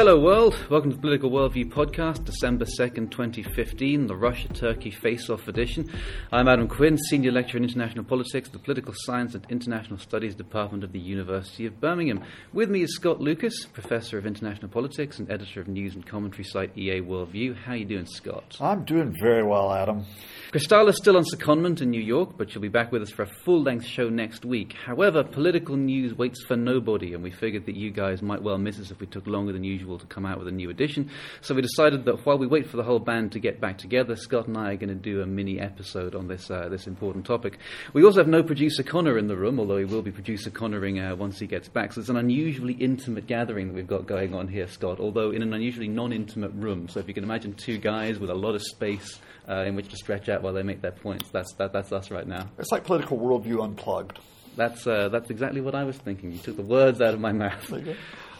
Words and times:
Hello, 0.00 0.18
world. 0.18 0.56
Welcome 0.70 0.92
to 0.92 0.96
the 0.96 1.02
Political 1.02 1.30
Worldview 1.30 1.70
Podcast, 1.74 2.24
December 2.24 2.64
2nd, 2.64 3.10
2015, 3.10 4.06
the 4.06 4.16
Russia 4.16 4.48
Turkey 4.48 4.90
Face 4.90 5.28
Off 5.28 5.46
Edition. 5.46 5.92
I'm 6.32 6.48
Adam 6.48 6.68
Quinn, 6.68 6.96
Senior 6.96 7.32
Lecturer 7.32 7.58
in 7.58 7.64
International 7.64 8.02
Politics, 8.02 8.48
the 8.48 8.58
Political 8.58 8.94
Science 8.96 9.34
and 9.34 9.44
International 9.50 9.98
Studies 9.98 10.34
Department 10.34 10.84
of 10.84 10.92
the 10.92 10.98
University 10.98 11.66
of 11.66 11.78
Birmingham. 11.82 12.24
With 12.54 12.70
me 12.70 12.80
is 12.80 12.94
Scott 12.94 13.20
Lucas, 13.20 13.66
Professor 13.66 14.16
of 14.16 14.24
International 14.24 14.68
Politics 14.68 15.18
and 15.18 15.30
Editor 15.30 15.60
of 15.60 15.68
news 15.68 15.94
and 15.94 16.06
commentary 16.06 16.44
site 16.44 16.78
EA 16.78 17.02
Worldview. 17.02 17.54
How 17.54 17.72
are 17.72 17.76
you 17.76 17.84
doing, 17.84 18.06
Scott? 18.06 18.56
I'm 18.58 18.86
doing 18.86 19.14
very 19.20 19.44
well, 19.44 19.70
Adam. 19.70 20.06
is 20.54 20.64
still 20.64 21.18
on 21.18 21.24
secondment 21.24 21.82
in 21.82 21.90
New 21.90 22.00
York, 22.00 22.38
but 22.38 22.50
she'll 22.50 22.62
be 22.62 22.68
back 22.68 22.90
with 22.90 23.02
us 23.02 23.10
for 23.10 23.24
a 23.24 23.30
full 23.44 23.62
length 23.62 23.84
show 23.84 24.08
next 24.08 24.46
week. 24.46 24.72
However, 24.82 25.22
political 25.22 25.76
news 25.76 26.14
waits 26.14 26.42
for 26.42 26.56
nobody, 26.56 27.12
and 27.12 27.22
we 27.22 27.30
figured 27.30 27.66
that 27.66 27.76
you 27.76 27.90
guys 27.90 28.22
might 28.22 28.42
well 28.42 28.56
miss 28.56 28.80
us 28.80 28.90
if 28.90 28.98
we 28.98 29.06
took 29.06 29.26
longer 29.26 29.52
than 29.52 29.62
usual 29.62 29.89
to 29.98 30.06
come 30.06 30.26
out 30.26 30.38
with 30.38 30.48
a 30.48 30.52
new 30.52 30.70
edition. 30.70 31.10
So 31.40 31.54
we 31.54 31.62
decided 31.62 32.04
that 32.04 32.24
while 32.24 32.38
we 32.38 32.46
wait 32.46 32.68
for 32.68 32.76
the 32.76 32.82
whole 32.82 32.98
band 32.98 33.32
to 33.32 33.38
get 33.38 33.60
back 33.60 33.78
together, 33.78 34.16
Scott 34.16 34.46
and 34.46 34.56
I 34.56 34.72
are 34.72 34.76
going 34.76 34.88
to 34.88 34.94
do 34.94 35.22
a 35.22 35.26
mini 35.26 35.60
episode 35.60 36.14
on 36.14 36.28
this 36.28 36.50
uh, 36.50 36.68
this 36.68 36.86
important 36.86 37.26
topic. 37.26 37.58
We 37.92 38.04
also 38.04 38.18
have 38.18 38.28
no 38.28 38.42
producer 38.42 38.82
Connor 38.82 39.18
in 39.18 39.28
the 39.28 39.36
room, 39.36 39.58
although 39.58 39.78
he 39.78 39.84
will 39.84 40.02
be 40.02 40.12
producer 40.12 40.50
Connoring 40.50 41.00
uh, 41.00 41.16
once 41.16 41.38
he 41.38 41.46
gets 41.46 41.68
back. 41.68 41.92
So 41.92 42.00
it's 42.00 42.10
an 42.10 42.16
unusually 42.16 42.74
intimate 42.74 43.26
gathering 43.26 43.68
that 43.68 43.74
we've 43.74 43.86
got 43.86 44.06
going 44.06 44.34
on 44.34 44.48
here, 44.48 44.68
Scott. 44.68 45.00
Although 45.00 45.30
in 45.30 45.42
an 45.42 45.52
unusually 45.52 45.88
non-intimate 45.88 46.52
room. 46.54 46.88
So 46.88 47.00
if 47.00 47.08
you 47.08 47.14
can 47.14 47.24
imagine 47.24 47.54
two 47.54 47.78
guys 47.78 48.18
with 48.18 48.30
a 48.30 48.34
lot 48.34 48.54
of 48.54 48.62
space 48.62 49.18
uh, 49.48 49.64
in 49.64 49.74
which 49.74 49.88
to 49.88 49.96
stretch 49.96 50.28
out 50.28 50.42
while 50.42 50.52
they 50.52 50.62
make 50.62 50.82
their 50.82 50.92
points, 50.92 51.30
that's 51.30 51.52
that, 51.54 51.72
that's 51.72 51.92
us 51.92 52.10
right 52.10 52.26
now. 52.26 52.48
It's 52.58 52.72
like 52.72 52.84
political 52.84 53.18
worldview 53.18 53.62
unplugged. 53.62 54.18
That's 54.56 54.86
uh, 54.86 55.08
that's 55.08 55.30
exactly 55.30 55.60
what 55.60 55.74
I 55.74 55.84
was 55.84 55.96
thinking. 55.96 56.32
You 56.32 56.38
took 56.38 56.56
the 56.56 56.62
words 56.62 57.00
out 57.00 57.14
of 57.14 57.20
my 57.20 57.32
mouth. 57.32 57.72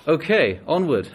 Okay, 0.06 0.60
onward. 0.66 1.08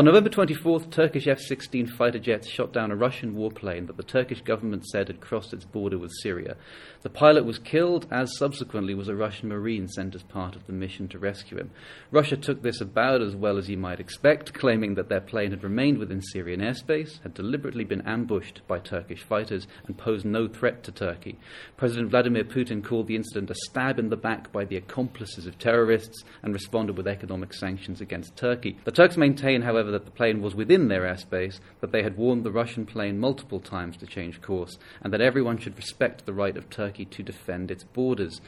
On 0.00 0.06
November 0.06 0.30
24th, 0.30 0.90
Turkish 0.90 1.26
F 1.26 1.38
16 1.40 1.88
fighter 1.88 2.18
jets 2.18 2.48
shot 2.48 2.72
down 2.72 2.90
a 2.90 2.96
Russian 2.96 3.34
warplane 3.34 3.86
that 3.86 3.98
the 3.98 4.02
Turkish 4.02 4.40
government 4.40 4.86
said 4.86 5.08
had 5.08 5.20
crossed 5.20 5.52
its 5.52 5.66
border 5.66 5.98
with 5.98 6.10
Syria. 6.22 6.56
The 7.02 7.10
pilot 7.10 7.44
was 7.44 7.58
killed, 7.58 8.06
as 8.10 8.38
subsequently 8.38 8.94
was 8.94 9.08
a 9.08 9.14
Russian 9.14 9.50
Marine 9.50 9.88
sent 9.88 10.14
as 10.14 10.22
part 10.22 10.56
of 10.56 10.66
the 10.66 10.72
mission 10.72 11.06
to 11.08 11.18
rescue 11.18 11.58
him. 11.58 11.70
Russia 12.10 12.38
took 12.38 12.62
this 12.62 12.80
about 12.80 13.20
as 13.20 13.36
well 13.36 13.58
as 13.58 13.68
you 13.68 13.76
might 13.76 14.00
expect, 14.00 14.54
claiming 14.54 14.94
that 14.94 15.10
their 15.10 15.20
plane 15.20 15.50
had 15.50 15.62
remained 15.62 15.98
within 15.98 16.22
Syrian 16.22 16.60
airspace, 16.60 17.22
had 17.22 17.34
deliberately 17.34 17.84
been 17.84 18.00
ambushed 18.08 18.62
by 18.66 18.78
Turkish 18.78 19.22
fighters, 19.22 19.66
and 19.86 19.98
posed 19.98 20.24
no 20.24 20.48
threat 20.48 20.82
to 20.84 20.92
Turkey. 20.92 21.38
President 21.76 22.08
Vladimir 22.08 22.44
Putin 22.44 22.82
called 22.82 23.06
the 23.06 23.16
incident 23.16 23.50
a 23.50 23.54
stab 23.54 23.98
in 23.98 24.08
the 24.08 24.16
back 24.16 24.50
by 24.50 24.64
the 24.64 24.78
accomplices 24.78 25.46
of 25.46 25.58
terrorists 25.58 26.24
and 26.42 26.54
responded 26.54 26.96
with 26.96 27.06
economic 27.06 27.52
sanctions 27.52 28.00
against 28.00 28.34
Turkey. 28.34 28.78
The 28.84 28.92
Turks 28.92 29.18
maintain, 29.18 29.60
however, 29.60 29.89
however, 29.90 29.98
that 29.98 30.04
the 30.04 30.16
plane 30.16 30.40
was 30.40 30.54
within 30.54 30.88
their 30.88 31.02
airspace, 31.02 31.60
that 31.80 31.92
they 31.92 32.02
had 32.02 32.16
warned 32.16 32.44
the 32.44 32.52
Russian 32.52 32.86
plane 32.86 33.18
multiple 33.18 33.60
times 33.60 33.96
to 33.96 34.06
change 34.06 34.40
course, 34.40 34.78
and 35.02 35.12
that 35.12 35.20
everyone 35.20 35.58
should 35.58 35.76
respect 35.76 36.26
the 36.26 36.32
right 36.32 36.56
of 36.56 36.70
Turkey 36.70 37.04
to 37.06 37.22
defend 37.22 37.70
its 37.70 37.84
borders. 37.84 38.40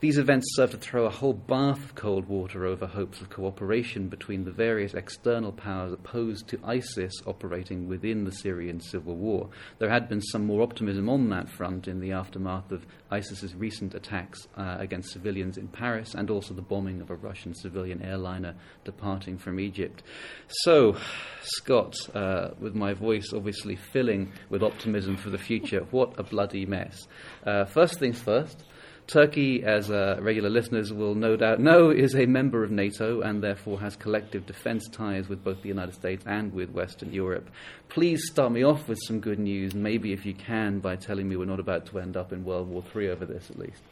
These 0.00 0.18
events 0.18 0.54
served 0.54 0.72
to 0.72 0.78
throw 0.78 1.06
a 1.06 1.10
whole 1.10 1.32
bath 1.32 1.82
of 1.84 1.94
cold 1.94 2.28
water 2.28 2.64
over 2.64 2.86
hopes 2.86 3.20
of 3.20 3.30
cooperation 3.30 4.08
between 4.08 4.44
the 4.44 4.52
various 4.52 4.94
external 4.94 5.52
powers 5.52 5.92
opposed 5.92 6.48
to 6.48 6.60
ISIS 6.64 7.14
operating 7.26 7.88
within 7.88 8.24
the 8.24 8.32
Syrian 8.32 8.80
civil 8.80 9.16
war. 9.16 9.48
There 9.78 9.90
had 9.90 10.08
been 10.08 10.22
some 10.22 10.46
more 10.46 10.62
optimism 10.62 11.08
on 11.08 11.28
that 11.30 11.48
front 11.48 11.88
in 11.88 12.00
the 12.00 12.12
aftermath 12.12 12.70
of 12.70 12.86
ISIS's 13.10 13.54
recent 13.54 13.94
attacks 13.94 14.46
uh, 14.56 14.76
against 14.78 15.12
civilians 15.12 15.56
in 15.56 15.68
Paris 15.68 16.14
and 16.14 16.30
also 16.30 16.54
the 16.54 16.62
bombing 16.62 17.00
of 17.00 17.10
a 17.10 17.16
Russian 17.16 17.54
civilian 17.54 18.02
airliner 18.02 18.54
departing 18.84 19.38
from 19.38 19.58
Egypt. 19.58 20.02
So, 20.48 20.77
so, 20.78 20.96
Scott, 21.42 21.96
uh, 22.14 22.50
with 22.60 22.76
my 22.76 22.92
voice 22.92 23.32
obviously 23.34 23.74
filling 23.74 24.32
with 24.48 24.62
optimism 24.62 25.16
for 25.16 25.28
the 25.28 25.38
future, 25.38 25.80
what 25.90 26.16
a 26.20 26.22
bloody 26.22 26.66
mess. 26.66 27.08
Uh, 27.44 27.64
first 27.64 27.98
things 27.98 28.22
first, 28.22 28.62
Turkey, 29.08 29.64
as 29.64 29.90
uh, 29.90 30.18
regular 30.20 30.48
listeners 30.48 30.92
will 30.92 31.16
no 31.16 31.34
doubt 31.34 31.58
know, 31.58 31.90
is 31.90 32.14
a 32.14 32.26
member 32.26 32.62
of 32.62 32.70
NATO 32.70 33.22
and 33.22 33.42
therefore 33.42 33.80
has 33.80 33.96
collective 33.96 34.46
defense 34.46 34.88
ties 34.88 35.28
with 35.28 35.42
both 35.42 35.62
the 35.62 35.68
United 35.68 35.96
States 35.96 36.22
and 36.28 36.52
with 36.52 36.70
Western 36.70 37.12
Europe. 37.12 37.50
Please 37.88 38.22
start 38.30 38.52
me 38.52 38.62
off 38.62 38.86
with 38.86 39.00
some 39.04 39.18
good 39.18 39.40
news, 39.40 39.74
maybe 39.74 40.12
if 40.12 40.24
you 40.24 40.34
can, 40.34 40.78
by 40.78 40.94
telling 40.94 41.28
me 41.28 41.34
we're 41.34 41.44
not 41.44 41.58
about 41.58 41.86
to 41.86 41.98
end 41.98 42.16
up 42.16 42.32
in 42.32 42.44
World 42.44 42.68
War 42.68 42.84
III 42.94 43.08
over 43.08 43.26
this 43.26 43.50
at 43.50 43.58
least. 43.58 43.82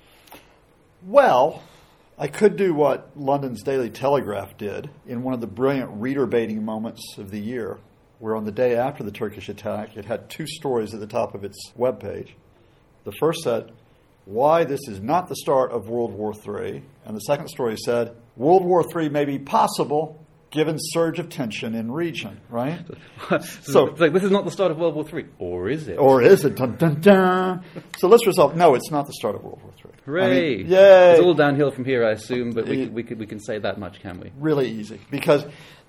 Well, 1.03 1.65
I 2.19 2.29
could 2.29 2.57
do 2.57 2.73
what 2.73 3.11
London's 3.15 3.63
Daily 3.63 3.91
Telegraph 3.91 4.57
did 4.57 4.89
in 5.07 5.23
one 5.23 5.35
of 5.35 5.43
the 5.43 5.47
brilliant 5.47 5.91
reader 6.01 6.25
baiting 6.25 6.65
moments 6.65 7.19
of 7.19 7.31
the 7.31 7.39
year, 7.39 7.77
where 8.21 8.35
on 8.35 8.45
the 8.45 8.53
day 8.53 8.75
after 8.75 9.05
the 9.05 9.11
Turkish 9.11 9.51
attack, 9.51 9.99
it 9.99 10.07
had 10.07 10.31
two 10.31 10.47
stories 10.47 10.95
at 10.95 11.01
the 11.01 11.07
top 11.07 11.35
of 11.35 11.45
its 11.45 11.73
webpage. 11.79 12.31
The 13.05 13.13
first 13.21 13.43
said, 13.43 13.71
Why 14.25 14.65
this 14.65 14.81
is 14.89 14.99
not 14.99 15.29
the 15.29 15.37
start 15.37 15.73
of 15.73 15.91
World 15.91 16.15
War 16.15 16.33
III. 16.33 16.83
And 17.05 17.15
the 17.15 17.21
second 17.21 17.49
story 17.49 17.77
said, 17.77 18.17
World 18.35 18.65
War 18.65 18.83
III 18.83 19.11
may 19.11 19.27
be 19.27 19.39
possible 19.39 20.25
given 20.51 20.77
surge 20.79 21.19
of 21.19 21.29
tension 21.29 21.75
in 21.75 21.91
region, 21.91 22.41
right? 22.49 22.81
so, 23.63 23.85
like, 23.99 24.13
this 24.13 24.23
is 24.23 24.31
not 24.31 24.45
the 24.45 24.51
start 24.51 24.71
of 24.71 24.79
World 24.79 24.95
War 24.95 25.05
III, 25.13 25.27
or 25.39 25.69
is 25.69 25.89
it? 25.89 25.99
Or 25.99 26.23
is 26.23 26.45
it? 26.45 26.57
Dun, 26.57 26.77
dun, 26.77 27.01
dun. 27.01 27.65
So 27.99 28.09
let's 28.09 28.27
resolve. 28.27 28.57
No, 28.57 28.75
it's 28.75 28.91
not 28.91 29.07
the 29.07 29.13
start 29.13 29.35
of 29.35 29.43
World 29.43 29.61
War 29.63 29.73
III. 29.85 29.93
Hooray! 30.05 30.25
I 30.25 30.57
mean, 30.59 30.67
yay! 30.69 31.13
It's 31.13 31.21
all 31.21 31.35
downhill 31.35 31.71
from 31.71 31.85
here, 31.85 32.07
I 32.07 32.13
assume, 32.13 32.53
but 32.53 32.67
we, 32.67 32.87
we, 32.87 33.03
we 33.03 33.27
can 33.27 33.41
say 33.41 33.59
that 33.59 33.79
much, 33.79 34.01
can 34.01 34.21
we? 34.21 34.31
Really 34.39 34.71
easy, 34.71 35.01
because 35.11 35.45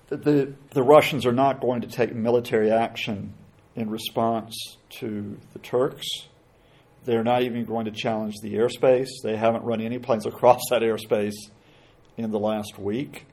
the, 0.08 0.16
the, 0.16 0.54
the 0.70 0.82
Russians 0.82 1.24
are 1.24 1.32
not 1.32 1.60
going 1.60 1.82
to 1.82 1.88
take 1.88 2.14
military 2.14 2.70
action 2.70 3.34
in 3.76 3.90
response 3.90 4.76
to 4.98 5.38
the 5.52 5.58
Turks. 5.60 6.06
They're 7.04 7.24
not 7.24 7.42
even 7.42 7.64
going 7.64 7.84
to 7.84 7.92
challenge 7.92 8.34
the 8.42 8.54
airspace. 8.54 9.08
They 9.22 9.36
haven't 9.36 9.64
run 9.64 9.80
any 9.80 9.98
planes 9.98 10.26
across 10.26 10.60
that 10.70 10.82
airspace 10.82 11.36
in 12.16 12.30
the 12.32 12.38
last 12.38 12.78
week. 12.78 13.26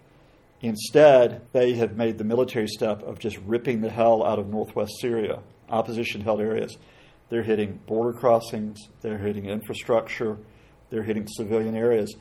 Instead, 0.65 1.41
they 1.51 1.73
have 1.73 1.95
made 1.95 2.17
the 2.17 2.23
military 2.23 2.67
step 2.67 3.03
of 3.03 3.19
just 3.19 3.37
ripping 3.45 3.81
the 3.81 3.89
hell 3.89 4.25
out 4.25 4.39
of 4.39 4.47
northwest 4.47 4.93
Syria, 4.99 5.39
opposition 5.69 6.21
held 6.21 6.41
areas. 6.41 6.75
They're 7.29 7.43
hitting 7.43 7.79
border 7.85 8.17
crossings, 8.17 8.79
they're 9.01 9.19
hitting 9.19 9.45
infrastructure, 9.45 10.37
they're 10.89 11.03
hitting 11.03 11.27
civilian 11.27 11.75
areas 11.75 12.15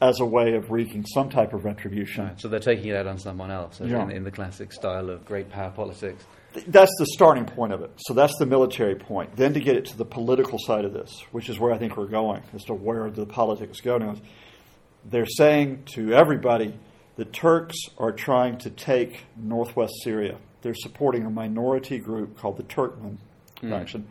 as 0.00 0.18
a 0.18 0.24
way 0.24 0.54
of 0.54 0.70
wreaking 0.70 1.06
some 1.06 1.30
type 1.30 1.54
of 1.54 1.64
retribution. 1.64 2.24
Right, 2.24 2.40
so 2.40 2.48
they're 2.48 2.58
taking 2.58 2.88
it 2.88 2.96
out 2.96 3.06
on 3.06 3.18
someone 3.18 3.52
else 3.52 3.80
yeah. 3.80 4.02
in, 4.02 4.10
in, 4.10 4.24
the 4.24 4.32
classic 4.32 4.72
style 4.72 5.08
of 5.08 5.24
great 5.24 5.48
power 5.48 5.70
politics. 5.70 6.24
That's 6.66 6.92
the 6.98 7.06
starting 7.06 7.46
point 7.46 7.72
of 7.72 7.82
it. 7.82 7.92
So 7.98 8.14
that's 8.14 8.36
the 8.38 8.46
military 8.46 8.96
point. 8.96 9.36
Then 9.36 9.54
to 9.54 9.60
get 9.60 9.76
it 9.76 9.86
to 9.86 9.96
the 9.96 10.04
political 10.04 10.58
side 10.58 10.84
of 10.84 10.92
this, 10.92 11.22
which 11.30 11.48
is 11.48 11.58
where 11.58 11.72
I 11.72 11.78
think 11.78 11.96
we're 11.96 12.06
going, 12.06 12.42
as 12.52 12.64
to 12.64 12.74
where 12.74 13.10
the 13.10 13.26
politics 13.26 13.80
go 13.80 13.96
now, 13.96 14.16
they're 15.04 15.24
saying 15.24 15.84
to 15.94 16.12
everybody 16.12 16.74
the 17.16 17.24
Turks 17.24 17.76
are 17.98 18.12
trying 18.12 18.58
to 18.58 18.70
take 18.70 19.24
northwest 19.36 19.94
Syria. 20.02 20.36
They're 20.62 20.74
supporting 20.74 21.24
a 21.24 21.30
minority 21.30 21.98
group 21.98 22.36
called 22.36 22.58
the 22.58 22.62
Turkmen 22.62 23.16
mm. 23.62 23.70
faction. 23.70 24.06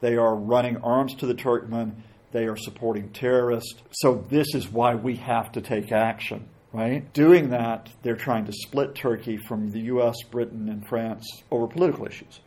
They 0.00 0.16
are 0.16 0.34
running 0.34 0.78
arms 0.78 1.14
to 1.16 1.26
the 1.26 1.34
Turkmen. 1.34 1.92
They 2.32 2.46
are 2.46 2.56
supporting 2.56 3.10
terrorists. 3.10 3.74
So 3.92 4.24
this 4.28 4.54
is 4.54 4.70
why 4.70 4.94
we 4.94 5.16
have 5.16 5.52
to 5.52 5.60
take 5.60 5.90
action, 5.90 6.48
right? 6.72 7.10
Doing 7.12 7.50
that, 7.50 7.90
they're 8.02 8.16
trying 8.16 8.44
to 8.46 8.52
split 8.52 8.94
Turkey 8.94 9.38
from 9.48 9.70
the 9.70 9.80
U.S., 9.80 10.16
Britain, 10.30 10.68
and 10.68 10.86
France 10.86 11.26
over 11.50 11.66
political 11.66 12.06
issues. 12.06 12.40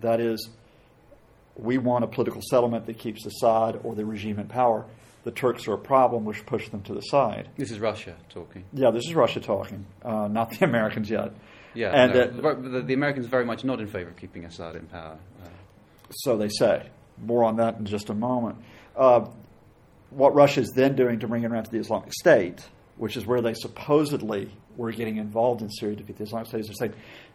That 0.00 0.20
is, 0.20 0.50
we 1.56 1.78
want 1.78 2.04
a 2.04 2.08
political 2.08 2.42
settlement 2.42 2.86
that 2.86 2.98
keeps 2.98 3.24
Assad 3.24 3.80
or 3.82 3.94
the 3.94 4.04
regime 4.04 4.38
in 4.38 4.48
power 4.48 4.86
the 5.24 5.30
Turks 5.30 5.68
are 5.68 5.74
a 5.74 5.78
problem, 5.78 6.24
we 6.24 6.34
should 6.34 6.46
push 6.46 6.68
them 6.68 6.82
to 6.82 6.94
the 6.94 7.00
side. 7.00 7.48
This 7.56 7.70
is 7.70 7.78
Russia 7.78 8.16
talking. 8.28 8.64
Yeah, 8.72 8.90
this 8.90 9.06
is 9.06 9.14
Russia 9.14 9.40
talking, 9.40 9.86
uh, 10.02 10.28
not 10.28 10.50
the 10.50 10.64
Americans 10.64 11.10
yet. 11.10 11.32
Yeah, 11.74 11.90
and 11.90 12.14
no, 12.14 12.50
uh, 12.50 12.54
the, 12.54 12.82
the, 12.82 12.94
Americans 12.94 13.26
are 13.26 13.30
very 13.30 13.44
much 13.44 13.64
not 13.64 13.80
in 13.80 13.86
favor 13.86 14.10
of 14.10 14.16
keeping 14.16 14.44
Assad 14.44 14.74
in 14.76 14.86
power. 14.86 15.18
Uh, 15.42 15.48
so 16.10 16.36
they 16.36 16.48
say. 16.48 16.88
More 17.22 17.44
on 17.44 17.56
that 17.56 17.76
in 17.76 17.84
just 17.84 18.08
a 18.08 18.14
moment. 18.14 18.56
Uh, 18.96 19.26
what 20.08 20.34
Russia 20.34 20.60
is 20.60 20.70
then 20.74 20.96
doing 20.96 21.20
to 21.20 21.28
bring 21.28 21.44
it 21.44 21.50
around 21.50 21.64
to 21.64 21.70
the 21.70 21.78
Islamic 21.78 22.12
State, 22.12 22.66
which 22.96 23.16
is 23.16 23.26
where 23.26 23.42
they 23.42 23.54
supposedly 23.54 24.50
were 24.76 24.90
getting 24.90 25.18
involved 25.18 25.60
in 25.60 25.68
Syria 25.70 25.96
to 25.96 26.02
defeat 26.02 26.16
the 26.16 26.24
Islamic 26.24 26.48
State, 26.48 26.60
is 26.60 26.66
they're 26.66 26.88
saying 26.88 26.94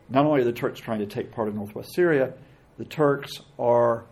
not 0.10 0.26
only 0.26 0.42
are 0.42 0.46
the 0.46 0.52
Turks 0.52 0.80
trying 0.80 1.00
to 1.00 1.06
take 1.06 1.32
part 1.32 1.48
of 1.48 1.56
northwest 1.56 1.94
Syria, 1.94 2.34
the 2.78 2.86
Turks 2.86 3.40
are 3.58 4.06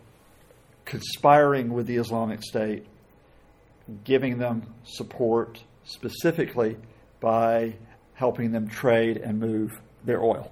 conspiring 0.85 1.73
with 1.73 1.87
the 1.87 1.97
Islamic 1.97 2.43
State 2.43 2.85
giving 4.03 4.37
them 4.37 4.73
support 4.83 5.63
specifically 5.83 6.77
by 7.19 7.75
helping 8.13 8.51
them 8.51 8.67
trade 8.67 9.17
and 9.17 9.39
move 9.39 9.71
their 10.03 10.21
oil 10.21 10.51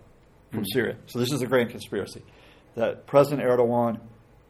from 0.52 0.64
mm 0.64 0.68
Syria. 0.74 0.98
So 1.08 1.20
this 1.20 1.32
is 1.32 1.42
a 1.42 1.48
grand 1.48 1.70
conspiracy 1.70 2.24
that 2.76 3.06
President 3.08 3.48
Erdogan, 3.48 4.00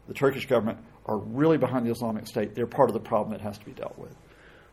the 0.08 0.14
Turkish 0.14 0.46
government, 0.46 0.78
are 1.06 1.18
really 1.18 1.58
behind 1.58 1.86
the 1.86 1.90
Islamic 1.90 2.26
State. 2.26 2.54
They're 2.54 2.66
part 2.66 2.88
of 2.88 2.94
the 2.94 3.00
problem 3.00 3.32
that 3.32 3.40
has 3.40 3.58
to 3.58 3.64
be 3.64 3.72
dealt 3.72 3.98
with. 3.98 4.14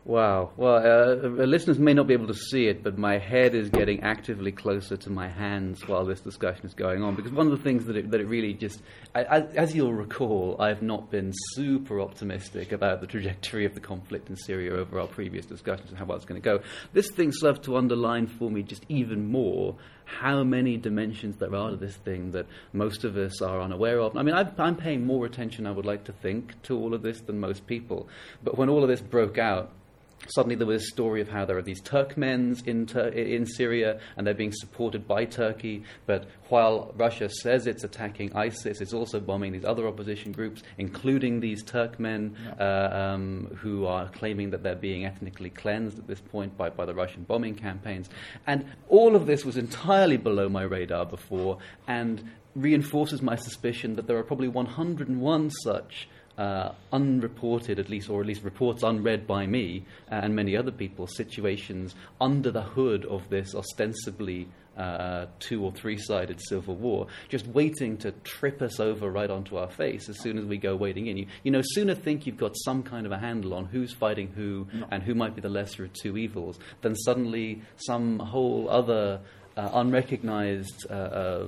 Wow. 0.10 0.50
Well, 0.58 0.78
uh, 0.78 1.46
listeners 1.46 1.78
may 1.78 1.94
not 1.94 2.08
be 2.08 2.16
able 2.16 2.26
to 2.26 2.34
see 2.34 2.66
it, 2.66 2.82
but 2.82 2.98
my 2.98 3.20
head 3.20 3.54
is 3.54 3.70
getting 3.70 4.02
actively 4.02 4.52
closer 4.52 4.98
to 4.98 5.12
my 5.12 5.28
hands 5.28 5.88
while 5.88 6.04
this 6.04 6.20
discussion 6.20 6.66
is 6.66 6.74
going 6.74 7.04
on. 7.04 7.14
Because 7.14 7.32
one 7.32 7.46
of 7.46 7.56
the 7.56 7.64
things 7.64 7.86
that 7.86 7.96
it, 7.96 8.10
that 8.10 8.20
it 8.20 8.26
really 8.26 8.56
just, 8.56 8.82
I, 9.14 9.24
I, 9.24 9.42
as 9.56 9.76
you'll 9.76 9.94
recall, 9.94 10.56
I've 10.60 10.82
not 10.82 11.12
been 11.12 11.32
super 11.54 12.02
optimistic 12.02 12.72
about 12.72 13.02
the 13.02 13.06
trajectory 13.06 13.66
of 13.66 13.76
the 13.76 13.82
conflict 13.82 14.32
in 14.32 14.36
Syria 14.36 14.74
over 14.74 15.00
our 15.00 15.06
previous 15.06 15.46
discussions 15.46 15.90
and 15.90 16.00
how 16.00 16.06
well 16.06 16.18
it's 16.18 16.26
going 16.26 16.42
to 16.42 16.44
go. 16.44 16.64
This 16.92 17.12
thing 17.12 17.32
served 17.32 17.66
to 17.66 17.78
underline 17.78 18.26
for 18.26 18.50
me 18.50 18.64
just 18.64 18.88
even 18.90 19.30
more 19.30 19.76
how 20.06 20.44
many 20.44 20.78
dimensions 20.78 21.38
there 21.38 21.54
are 21.54 21.70
to 21.70 21.76
this 21.76 21.98
thing 21.98 22.32
that 22.32 22.48
most 22.74 23.04
of 23.04 23.16
us 23.16 23.44
are 23.44 23.62
unaware 23.62 24.00
of. 24.00 24.18
I 24.18 24.24
mean, 24.24 24.34
i 24.34 24.68
am 24.68 24.76
paying 24.76 25.06
more 25.06 25.28
attention, 25.28 25.68
I 25.68 25.72
would 25.72 25.86
like 25.86 26.06
to 26.06 26.14
think, 26.14 26.60
to 26.64 26.76
all 26.80 26.96
of 26.96 27.04
this 27.04 27.22
than 27.22 27.40
most 27.40 27.68
people. 27.68 28.08
But 28.44 28.58
when 28.58 28.70
all 28.70 28.82
of 28.82 28.90
this 28.90 29.02
broke 29.02 29.38
out, 29.38 29.72
suddenly 30.32 30.56
there 30.56 30.68
was 30.68 30.84
a 30.84 30.88
story 30.88 31.22
of 31.22 31.30
how 31.30 31.46
there 31.46 31.58
are 31.58 31.62
these 31.62 31.82
Turkmens 31.82 32.66
in, 32.68 32.86
Tur- 32.86 33.10
in 33.10 33.46
Syria 33.46 34.00
and 34.18 34.26
they're 34.26 34.34
being 34.34 34.54
supported 34.54 35.08
by 35.08 35.26
Turkey. 35.26 35.84
But 36.06 36.28
while 36.50 36.94
Russia 36.96 37.30
says 37.30 37.68
it's 37.68 37.84
attacking 37.84 38.36
ISIS, 38.36 38.82
it's 38.82 38.94
also 38.94 39.20
bombing 39.20 39.52
these 39.52 39.66
other 39.66 39.88
opposition 39.88 40.32
groups, 40.32 40.64
including 40.78 41.40
these 41.40 41.64
Turkmen 41.64 42.36
uh, 42.60 42.64
um, 42.64 43.58
who 43.62 43.86
are 43.86 44.10
claiming 44.10 44.52
that 44.52 44.64
they're 44.64 44.76
being 44.76 45.06
ethnically 45.06 45.50
cleansed 45.50 45.98
at 45.98 46.08
this 46.08 46.22
point 46.22 46.58
by, 46.58 46.70
by 46.70 46.86
the 46.86 46.94
Russian 46.94 47.24
bombing 47.24 47.56
campaigns. 47.56 48.10
And 48.48 48.66
all 48.88 49.16
of 49.16 49.26
this 49.26 49.46
was 49.46 49.58
entirely 49.58 50.18
below 50.18 50.50
my 50.50 50.64
radar 50.64 51.06
before 51.06 51.58
and 51.88 52.30
reinforces 52.56 53.22
my 53.22 53.36
suspicion 53.36 53.96
that 53.96 54.08
there 54.08 54.18
are 54.18 54.24
probably 54.24 54.48
101 54.48 55.50
such 55.64 56.10
uh, 56.40 56.72
unreported, 56.94 57.80
at 57.80 57.90
least, 57.90 58.10
or 58.10 58.22
at 58.22 58.28
least 58.28 58.44
reports 58.44 58.82
unread 58.82 59.28
by 59.28 59.46
me 59.46 59.84
and 60.08 60.34
many 60.34 60.56
other 60.56 60.72
people, 60.72 61.06
situations 61.06 61.94
under 62.22 62.50
the 62.50 62.62
hood 62.62 63.06
of 63.06 63.30
this 63.30 63.54
ostensibly 63.54 64.48
uh, 64.78 65.26
two 65.40 65.66
or 65.66 65.74
three 65.74 65.98
sided 65.98 66.40
civil 66.48 66.78
war, 66.78 67.08
just 67.28 67.46
waiting 67.48 67.98
to 67.98 68.14
trip 68.24 68.62
us 68.62 68.80
over 68.80 69.12
right 69.12 69.30
onto 69.30 69.58
our 69.58 69.70
face 69.70 70.08
as 70.08 70.18
soon 70.22 70.38
as 70.38 70.46
we 70.46 70.58
go 70.58 70.78
wading 70.78 71.08
in. 71.08 71.18
You, 71.18 71.28
you 71.44 71.52
know, 71.52 71.62
sooner 71.62 71.94
think 71.94 72.26
you've 72.26 72.38
got 72.38 72.56
some 72.56 72.84
kind 72.84 73.06
of 73.06 73.12
a 73.12 73.18
handle 73.18 73.54
on 73.54 73.66
who's 73.66 73.94
fighting 73.94 74.30
who 74.30 74.68
no. 74.72 74.88
and 74.92 75.04
who 75.04 75.14
might 75.14 75.36
be 75.36 75.42
the 75.42 75.50
lesser 75.50 75.84
of 75.84 75.92
two 75.92 76.18
evils, 76.18 76.58
than 76.82 76.96
suddenly 76.96 77.62
some 77.76 78.20
whole 78.20 78.70
other 78.70 79.20
uh, 79.58 79.70
unrecognized 79.74 80.88
uh, 80.90 80.94
uh, 80.94 81.48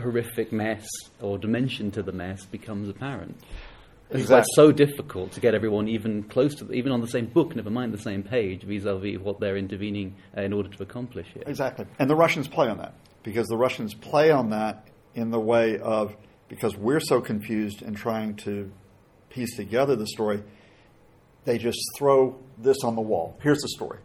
horrific 0.00 0.52
mess 0.52 0.88
or 1.20 1.38
dimension 1.38 1.92
to 1.92 2.02
the 2.02 2.12
mess 2.12 2.44
becomes 2.46 2.88
apparent. 2.88 3.38
Exactly. 4.10 4.38
It's 4.38 4.56
so 4.56 4.72
difficult 4.72 5.32
to 5.32 5.40
get 5.40 5.54
everyone 5.54 5.88
even 5.88 6.22
close 6.22 6.54
to, 6.56 6.72
even 6.72 6.92
on 6.92 7.00
the 7.00 7.08
same 7.08 7.26
book, 7.26 7.54
never 7.54 7.70
mind 7.70 7.92
the 7.92 7.98
same 7.98 8.22
page, 8.22 8.62
vis-a-vis 8.62 9.18
what 9.18 9.38
they're 9.40 9.56
intervening 9.56 10.16
uh, 10.36 10.42
in 10.42 10.52
order 10.52 10.68
to 10.70 10.82
accomplish 10.82 11.26
here. 11.34 11.42
Exactly, 11.46 11.86
and 11.98 12.08
the 12.08 12.16
Russians 12.16 12.48
play 12.48 12.68
on 12.68 12.78
that 12.78 12.94
because 13.22 13.46
the 13.48 13.56
Russians 13.56 13.94
play 13.94 14.30
on 14.30 14.50
that 14.50 14.88
in 15.14 15.30
the 15.30 15.40
way 15.40 15.78
of 15.78 16.16
because 16.48 16.76
we're 16.76 17.00
so 17.00 17.20
confused 17.20 17.82
in 17.82 17.94
trying 17.94 18.34
to 18.36 18.70
piece 19.28 19.54
together 19.56 19.94
the 19.94 20.06
story, 20.06 20.42
they 21.44 21.58
just 21.58 21.78
throw 21.98 22.38
this 22.56 22.78
on 22.84 22.94
the 22.94 23.02
wall. 23.02 23.38
Here's 23.42 23.60
the 23.60 23.68
story. 23.68 23.98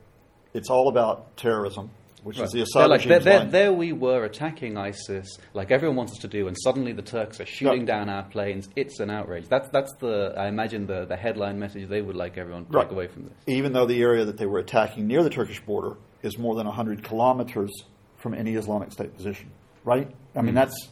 It's 0.54 0.70
all 0.70 0.90
about 0.90 1.38
terrorism 1.38 1.92
which 2.24 2.38
right. 2.38 2.46
is 2.46 2.52
the 2.52 2.62
Assad 2.62 2.90
like, 2.90 3.04
there, 3.04 3.20
there, 3.20 3.46
there, 3.46 3.74
we 3.74 3.92
were 3.92 4.24
attacking 4.24 4.78
ISIS, 4.78 5.38
like 5.54 5.72
everyone 5.72 5.98
wants 5.98 6.14
us 6.14 6.20
to 6.20 6.28
do, 6.28 6.48
and 6.48 6.56
suddenly 6.60 6.94
the 6.94 7.02
Turks 7.02 7.40
are 7.42 7.46
shooting 7.46 7.82
no. 7.82 7.86
down 7.86 8.10
our 8.10 8.24
planes. 8.24 8.70
It's 8.76 9.00
an 9.00 9.10
outrage. 9.10 9.48
That's 9.50 9.70
that's 9.70 9.94
the 10.00 10.34
I 10.38 10.48
imagine 10.48 10.88
the, 10.88 11.06
the 11.06 11.18
headline 11.18 11.60
message 11.60 11.90
they 11.90 12.02
would 12.02 12.16
like 12.16 12.38
everyone 12.38 12.66
to 12.66 12.72
right. 12.72 12.84
take 12.84 12.92
away 12.92 13.08
from 13.08 13.26
this. 13.26 13.34
Even 13.48 13.74
though 13.74 13.86
the 13.86 14.02
area 14.02 14.26
that 14.26 14.38
they 14.38 14.46
were 14.46 14.60
attacking 14.60 15.06
near 15.06 15.22
the 15.22 15.30
Turkish 15.30 15.60
border 15.62 15.98
is 16.22 16.38
more 16.38 16.56
than 16.56 16.66
hundred 16.66 17.04
kilometers 17.04 17.72
from 18.18 18.34
any 18.34 18.56
Islamic 18.56 18.92
State 18.92 19.16
position, 19.16 19.52
right? 19.84 20.10
I 20.36 20.42
mean, 20.42 20.54
mm. 20.54 20.56
that's 20.56 20.90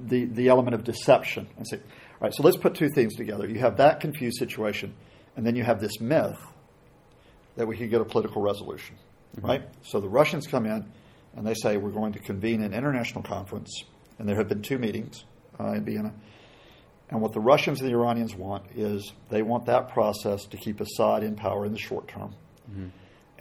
the 0.00 0.24
the 0.24 0.48
element 0.48 0.74
of 0.74 0.84
deception. 0.84 1.48
And 1.58 1.68
say, 1.68 1.76
all 1.76 2.20
right, 2.20 2.34
so 2.34 2.42
let's 2.42 2.56
put 2.56 2.74
two 2.74 2.88
things 2.88 3.14
together. 3.14 3.46
You 3.46 3.60
have 3.60 3.76
that 3.76 4.00
confused 4.00 4.38
situation, 4.38 4.94
and 5.36 5.46
then 5.46 5.54
you 5.54 5.64
have 5.64 5.80
this 5.80 6.00
myth 6.00 6.38
that 7.56 7.66
we 7.66 7.76
could 7.76 7.90
get 7.90 8.00
a 8.00 8.06
political 8.06 8.40
resolution 8.40 8.96
mm-hmm. 9.36 9.46
right? 9.46 9.62
So 9.82 10.00
the 10.00 10.08
Russians 10.08 10.46
come 10.46 10.66
in 10.66 10.90
and 11.36 11.46
they 11.46 11.54
say, 11.54 11.76
we're 11.76 11.90
going 11.90 12.12
to 12.12 12.18
convene 12.18 12.62
an 12.62 12.74
international 12.74 13.22
conference, 13.22 13.84
and 14.18 14.28
there 14.28 14.36
have 14.36 14.48
been 14.48 14.62
two 14.62 14.78
meetings 14.78 15.24
uh, 15.58 15.72
in 15.72 15.84
Vienna. 15.84 16.12
And 17.10 17.20
what 17.20 17.32
the 17.32 17.40
Russians 17.40 17.80
and 17.80 17.90
the 17.90 17.94
Iranians 17.94 18.34
want 18.34 18.64
is 18.74 19.12
they 19.28 19.42
want 19.42 19.66
that 19.66 19.92
process 19.92 20.46
to 20.46 20.56
keep 20.56 20.80
Assad 20.80 21.22
in 21.22 21.36
power 21.36 21.66
in 21.66 21.72
the 21.72 21.78
short 21.78 22.08
term. 22.08 22.34
Mm-hmm. 22.70 22.88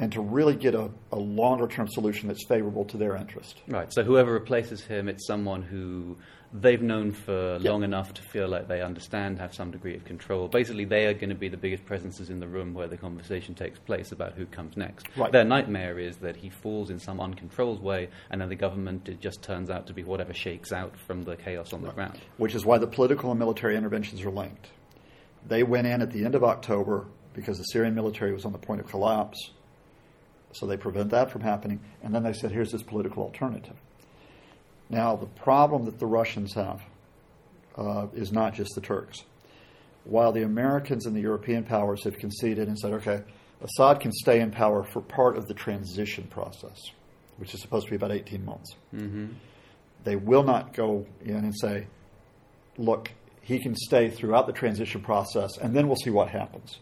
And 0.01 0.11
to 0.13 0.21
really 0.21 0.55
get 0.55 0.75
a, 0.75 0.89
a 1.11 1.17
longer 1.17 1.67
term 1.67 1.87
solution 1.87 2.27
that's 2.27 2.45
favorable 2.45 2.85
to 2.85 2.97
their 2.97 3.15
interest. 3.15 3.61
Right. 3.67 3.93
So 3.93 4.03
whoever 4.03 4.33
replaces 4.33 4.83
him, 4.83 5.07
it's 5.07 5.25
someone 5.27 5.61
who 5.61 6.17
they've 6.53 6.81
known 6.81 7.11
for 7.11 7.53
yep. 7.53 7.63
long 7.63 7.83
enough 7.83 8.13
to 8.15 8.21
feel 8.21 8.47
like 8.47 8.67
they 8.67 8.81
understand, 8.81 9.39
have 9.39 9.53
some 9.53 9.71
degree 9.71 9.95
of 9.95 10.03
control. 10.03 10.47
Basically, 10.47 10.85
they 10.85 11.05
are 11.05 11.13
going 11.13 11.29
to 11.29 11.35
be 11.35 11.47
the 11.47 11.57
biggest 11.57 11.85
presences 11.85 12.29
in 12.29 12.39
the 12.39 12.47
room 12.47 12.73
where 12.73 12.87
the 12.87 12.97
conversation 12.97 13.55
takes 13.55 13.79
place 13.79 14.11
about 14.11 14.33
who 14.33 14.45
comes 14.45 14.75
next. 14.75 15.07
Right. 15.15 15.31
Their 15.31 15.45
nightmare 15.45 15.99
is 15.99 16.17
that 16.17 16.35
he 16.35 16.49
falls 16.49 16.89
in 16.89 16.99
some 16.99 17.21
uncontrolled 17.21 17.81
way, 17.81 18.09
and 18.29 18.41
then 18.41 18.49
the 18.49 18.55
government 18.55 19.07
it 19.07 19.21
just 19.21 19.41
turns 19.41 19.69
out 19.69 19.87
to 19.87 19.93
be 19.93 20.03
whatever 20.03 20.33
shakes 20.33 20.71
out 20.71 20.97
from 20.97 21.23
the 21.23 21.35
chaos 21.35 21.73
on 21.73 21.81
the 21.81 21.91
ground. 21.91 22.19
Which 22.37 22.55
is 22.55 22.65
why 22.65 22.77
the 22.77 22.87
political 22.87 23.31
and 23.31 23.39
military 23.39 23.77
interventions 23.77 24.21
are 24.23 24.31
linked. 24.31 24.69
They 25.47 25.63
went 25.63 25.87
in 25.87 26.01
at 26.01 26.11
the 26.11 26.25
end 26.25 26.35
of 26.35 26.43
October 26.43 27.07
because 27.33 27.57
the 27.57 27.63
Syrian 27.63 27.95
military 27.95 28.33
was 28.33 28.45
on 28.45 28.51
the 28.51 28.57
point 28.57 28.81
of 28.81 28.87
collapse. 28.87 29.51
So 30.53 30.65
they 30.65 30.77
prevent 30.77 31.11
that 31.11 31.31
from 31.31 31.41
happening, 31.41 31.79
and 32.03 32.13
then 32.13 32.23
they 32.23 32.33
said, 32.33 32.51
"Here's 32.51 32.71
this 32.71 32.83
political 32.83 33.23
alternative." 33.23 33.75
Now, 34.89 35.15
the 35.15 35.25
problem 35.25 35.85
that 35.85 35.99
the 35.99 36.05
Russians 36.05 36.53
have 36.53 36.81
uh, 37.77 38.07
is 38.13 38.31
not 38.31 38.53
just 38.53 38.71
the 38.75 38.81
Turks. 38.81 39.23
While 40.03 40.31
the 40.31 40.43
Americans 40.43 41.05
and 41.05 41.15
the 41.15 41.21
European 41.21 41.63
powers 41.63 42.03
have 42.03 42.17
conceded 42.17 42.67
and 42.67 42.77
said, 42.77 42.93
okay, 42.93 43.21
Assad 43.61 43.99
can 43.99 44.11
stay 44.11 44.41
in 44.41 44.51
power 44.51 44.83
for 44.83 45.01
part 45.01 45.37
of 45.37 45.47
the 45.47 45.53
transition 45.53 46.25
process, 46.29 46.77
which 47.37 47.53
is 47.53 47.61
supposed 47.61 47.85
to 47.85 47.91
be 47.91 47.95
about 47.95 48.11
18 48.11 48.43
months. 48.43 48.75
Mm-hmm. 48.93 49.27
They 50.03 50.15
will 50.15 50.43
not 50.43 50.73
go 50.73 51.05
in 51.23 51.35
and 51.35 51.55
say, 51.55 51.87
look, 52.77 53.11
he 53.41 53.59
can 53.59 53.75
stay 53.75 54.09
throughout 54.09 54.47
the 54.47 54.53
transition 54.53 55.01
process, 55.01 55.57
and 55.57 55.75
then 55.75 55.87
we'll 55.87 55.95
see 55.97 56.09
what 56.09 56.29
happens. 56.29 56.79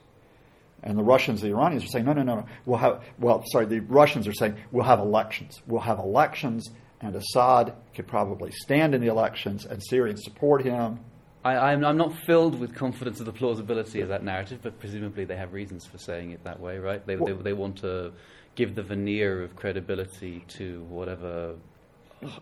And 0.83 0.97
the 0.97 1.03
Russians, 1.03 1.41
the 1.41 1.49
Iranians 1.49 1.83
are 1.83 1.87
saying, 1.87 2.05
no, 2.05 2.13
no, 2.13 2.23
no, 2.23 2.35
no. 2.35 2.45
We'll 2.65 2.77
have, 2.77 3.03
well, 3.17 3.43
sorry, 3.51 3.65
the 3.65 3.79
Russians 3.79 4.27
are 4.27 4.33
saying, 4.33 4.55
we'll 4.71 4.85
have 4.85 4.99
elections. 4.99 5.61
We'll 5.67 5.81
have 5.81 5.99
elections, 5.99 6.69
and 7.01 7.15
Assad 7.15 7.73
could 7.93 8.07
probably 8.07 8.51
stand 8.51 8.95
in 8.95 9.01
the 9.01 9.07
elections 9.07 9.65
and 9.65 9.83
Syrians 9.83 10.23
support 10.23 10.63
him. 10.63 10.99
I, 11.43 11.71
am 11.71 11.79
not 11.79 12.13
filled 12.25 12.59
with 12.59 12.75
confidence 12.75 13.21
of 13.21 13.25
the 13.25 13.31
plausibility 13.31 14.01
of 14.01 14.09
that 14.09 14.23
narrative, 14.23 14.59
but 14.61 14.77
presumably 14.77 15.23
they 15.23 15.37
have 15.37 15.53
reasons 15.53 15.85
for 15.85 15.97
saying 15.97 16.31
it 16.31 16.43
that 16.43 16.59
way, 16.59 16.77
right? 16.79 17.05
They, 17.05 17.15
well, 17.15 17.33
they, 17.33 17.43
they, 17.43 17.53
want 17.53 17.77
to 17.77 18.11
give 18.55 18.75
the 18.75 18.83
veneer 18.83 19.41
of 19.41 19.55
credibility 19.55 20.43
to 20.49 20.83
whatever 20.89 21.55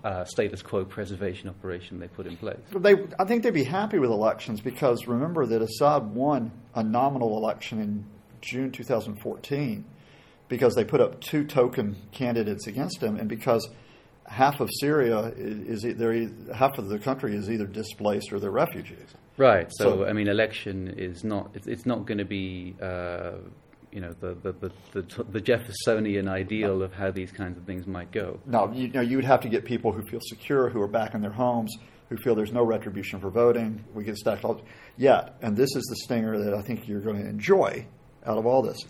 uh, 0.03 0.25
status 0.25 0.63
quo 0.63 0.83
preservation 0.83 1.47
operation 1.47 1.99
they 1.99 2.07
put 2.07 2.25
in 2.25 2.37
place. 2.37 2.57
They, 2.75 2.95
I 3.19 3.25
think 3.25 3.43
they'd 3.43 3.53
be 3.53 3.63
happy 3.63 3.99
with 3.99 4.09
elections 4.09 4.61
because 4.61 5.07
remember 5.07 5.45
that 5.45 5.61
Assad 5.61 6.15
won 6.15 6.51
a 6.73 6.81
nominal 6.81 7.37
election 7.37 7.79
in 7.79 8.05
June 8.41 8.71
2014 8.71 9.85
because 10.49 10.75
they 10.75 10.85
put 10.85 11.01
up 11.01 11.19
two 11.19 11.45
token 11.45 11.97
candidates 12.11 12.67
against 12.67 13.01
him 13.01 13.17
and 13.17 13.27
because– 13.29 13.67
half 14.27 14.59
of 14.59 14.69
Syria 14.79 15.31
is, 15.37 15.83
is 15.85 16.31
half 16.53 16.77
of 16.77 16.89
the 16.89 16.99
country 16.99 17.35
is 17.35 17.49
either 17.49 17.65
displaced 17.65 18.31
or 18.31 18.39
they're 18.39 18.51
refugees. 18.51 19.15
Right. 19.37 19.71
So, 19.77 19.99
so 19.99 20.05
I 20.05 20.13
mean, 20.13 20.27
election 20.27 20.93
is 20.97 21.23
not 21.23 21.51
it's, 21.53 21.67
it's 21.67 21.85
not 21.85 22.05
going 22.05 22.19
to 22.19 22.25
be. 22.25 22.75
Uh, 22.81 23.37
you 23.89 24.01
know 24.01 24.13
the 24.19 24.35
the, 24.43 24.51
the, 24.51 24.71
the, 25.01 25.23
the 25.23 25.41
Jeffersonian 25.41 26.27
ideal 26.27 26.83
of 26.83 26.93
how 26.93 27.09
these 27.09 27.31
kinds 27.31 27.57
of 27.57 27.63
things 27.63 27.87
might 27.87 28.11
go. 28.11 28.39
No, 28.45 28.71
you, 28.73 28.87
you 28.87 28.93
know 28.93 29.01
you'd 29.01 29.23
have 29.23 29.39
to 29.41 29.49
get 29.49 29.63
people 29.63 29.93
who 29.93 30.03
feel 30.09 30.19
secure, 30.21 30.69
who 30.69 30.81
are 30.81 30.89
back 30.89 31.15
in 31.15 31.21
their 31.21 31.31
homes, 31.31 31.73
who 32.09 32.17
feel 32.17 32.35
there's 32.35 32.51
no 32.51 32.63
retribution 32.63 33.21
for 33.21 33.29
voting. 33.29 33.83
We 33.93 34.03
get 34.03 34.17
stacked 34.17 34.43
all 34.43 34.61
yet, 34.97 35.37
and 35.41 35.55
this 35.55 35.73
is 35.73 35.83
the 35.85 35.95
stinger 36.03 36.37
that 36.37 36.53
I 36.53 36.61
think 36.63 36.87
you're 36.87 36.99
going 36.99 37.23
to 37.23 37.29
enjoy 37.29 37.87
out 38.27 38.37
of 38.37 38.45
all 38.45 38.61
this 38.61 38.85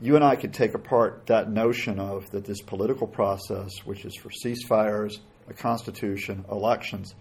you 0.00 0.16
and 0.16 0.24
I 0.24 0.36
could 0.36 0.52
take 0.52 0.74
apart 0.74 1.26
that 1.26 1.50
notion 1.50 2.00
of 2.00 2.30
that 2.32 2.44
this 2.44 2.60
political 2.60 3.06
process, 3.06 3.70
which 3.84 4.04
is 4.04 4.16
for 4.16 4.30
ceasefires, 4.30 5.18
a 5.48 5.54
constitution, 5.54 6.44
elections, 6.50 7.14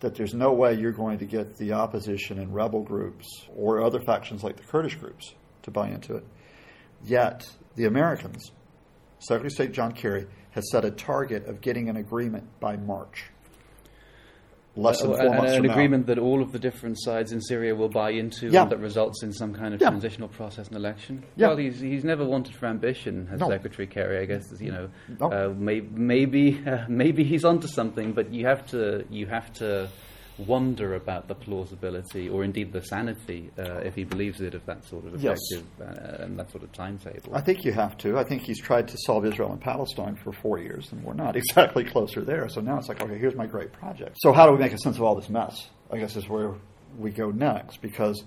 that 0.00 0.14
there's 0.14 0.34
no 0.34 0.52
way 0.52 0.74
you're 0.74 0.92
going 0.92 1.18
to 1.18 1.24
get 1.24 1.56
the 1.56 1.72
opposition 1.72 2.38
and 2.38 2.54
rebel 2.54 2.82
groups 2.82 3.26
or 3.56 3.82
other 3.82 4.00
factions 4.00 4.42
like 4.42 4.56
the 4.56 4.62
Kurdish 4.64 4.96
groups 4.96 5.34
to 5.62 5.70
buy 5.70 5.88
into 5.88 6.16
it. 6.16 6.24
Yet, 7.04 7.48
the 7.76 7.84
Americans, 7.84 8.50
Secretary 9.20 9.46
of 9.46 9.52
State 9.52 9.72
John 9.72 9.92
Kerry, 9.92 10.26
has 10.50 10.70
set 10.70 10.84
a 10.84 10.90
target 10.90 11.46
of 11.46 11.60
getting 11.60 11.88
an 11.88 11.96
agreement 11.96 12.48
by 12.60 12.76
March. 12.76 13.30
Less 14.78 15.00
than 15.02 15.10
four 15.10 15.20
and 15.20 15.34
months 15.36 15.52
an 15.54 15.62
now. 15.64 15.72
agreement 15.72 16.06
that 16.06 16.18
all 16.18 16.40
of 16.40 16.52
the 16.52 16.58
different 16.58 16.96
sides 17.00 17.32
in 17.32 17.40
Syria 17.40 17.74
will 17.74 17.88
buy 17.88 18.10
into 18.10 18.48
Yeah. 18.48 18.62
and 18.62 18.70
that 18.72 18.78
results 18.78 19.22
in 19.22 19.32
some 19.32 19.52
kind 19.52 19.74
of 19.74 19.80
Yeah. 19.80 19.90
transitional 19.90 20.28
process 20.28 20.68
and 20.68 20.76
election. 20.76 21.24
Yeah. 21.36 21.48
Well, 21.48 21.56
he's, 21.56 21.80
he's 21.80 22.04
never 22.04 22.24
wanted 22.24 22.54
for 22.54 22.66
ambition, 22.66 23.28
as 23.32 23.40
No. 23.40 23.48
Secretary 23.48 23.86
Kerry. 23.86 24.18
I 24.20 24.24
guess 24.24 24.44
you 24.60 24.70
know, 24.70 24.88
No. 25.20 25.26
uh, 25.32 25.54
may, 25.56 25.80
maybe 25.80 26.60
uh, 26.66 26.84
maybe 26.88 27.24
he's 27.24 27.44
onto 27.44 27.66
something, 27.66 28.12
but 28.12 28.32
you 28.32 28.46
have 28.46 28.64
to 28.68 29.04
you 29.10 29.26
have 29.26 29.52
to 29.54 29.88
wonder 30.38 30.94
about 30.94 31.28
the 31.28 31.34
plausibility 31.34 32.28
or 32.28 32.44
indeed 32.44 32.72
the 32.72 32.82
sanity, 32.82 33.50
uh, 33.58 33.78
if 33.78 33.94
he 33.94 34.04
believes 34.04 34.40
it, 34.40 34.54
of 34.54 34.64
that 34.66 34.84
sort 34.84 35.04
of 35.06 35.20
Yes. 35.22 35.38
effective 35.52 35.68
uh, 35.80 36.24
and 36.24 36.38
that 36.38 36.50
sort 36.50 36.62
of 36.62 36.72
timetable. 36.72 37.34
I 37.34 37.40
think 37.40 37.64
you 37.64 37.72
have 37.72 37.96
to. 37.98 38.18
I 38.18 38.24
think 38.24 38.42
he's 38.42 38.60
tried 38.60 38.88
to 38.88 38.96
solve 39.04 39.24
Israel 39.26 39.52
and 39.52 39.60
Palestine 39.60 40.16
for 40.16 40.32
four 40.32 40.58
years, 40.58 40.90
and 40.92 41.02
we're 41.02 41.14
not 41.14 41.36
exactly 41.42 41.84
closer 41.84 42.22
there. 42.22 42.48
So 42.48 42.60
now 42.60 42.78
it's 42.78 42.88
like, 42.88 43.02
okay, 43.02 43.18
here's 43.18 43.34
my 43.34 43.46
great 43.46 43.72
project. 43.72 44.16
So 44.20 44.32
how 44.32 44.46
do 44.46 44.52
we 44.52 44.58
make 44.58 44.72
a 44.72 44.78
sense 44.78 44.96
of 44.96 45.02
all 45.02 45.14
this 45.14 45.28
mess? 45.28 45.68
I 45.90 45.98
guess 45.98 46.16
is 46.16 46.28
where 46.28 46.54
we 46.98 47.10
go 47.10 47.30
next, 47.30 47.80
because 47.82 48.22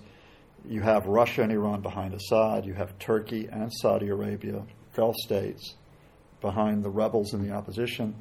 you 0.68 0.80
have 0.80 1.06
Russia 1.06 1.42
and 1.42 1.50
Iran 1.52 1.80
behind 1.80 2.14
Assad, 2.14 2.64
you 2.66 2.74
have 2.74 2.98
Turkey 2.98 3.48
and 3.50 3.70
Saudi 3.80 4.08
Arabia, 4.08 4.62
Gulf 4.94 5.16
states 5.16 5.74
behind 6.40 6.84
the 6.84 6.90
rebels 6.90 7.34
in 7.34 7.42
the 7.46 7.52
opposition. 7.54 8.14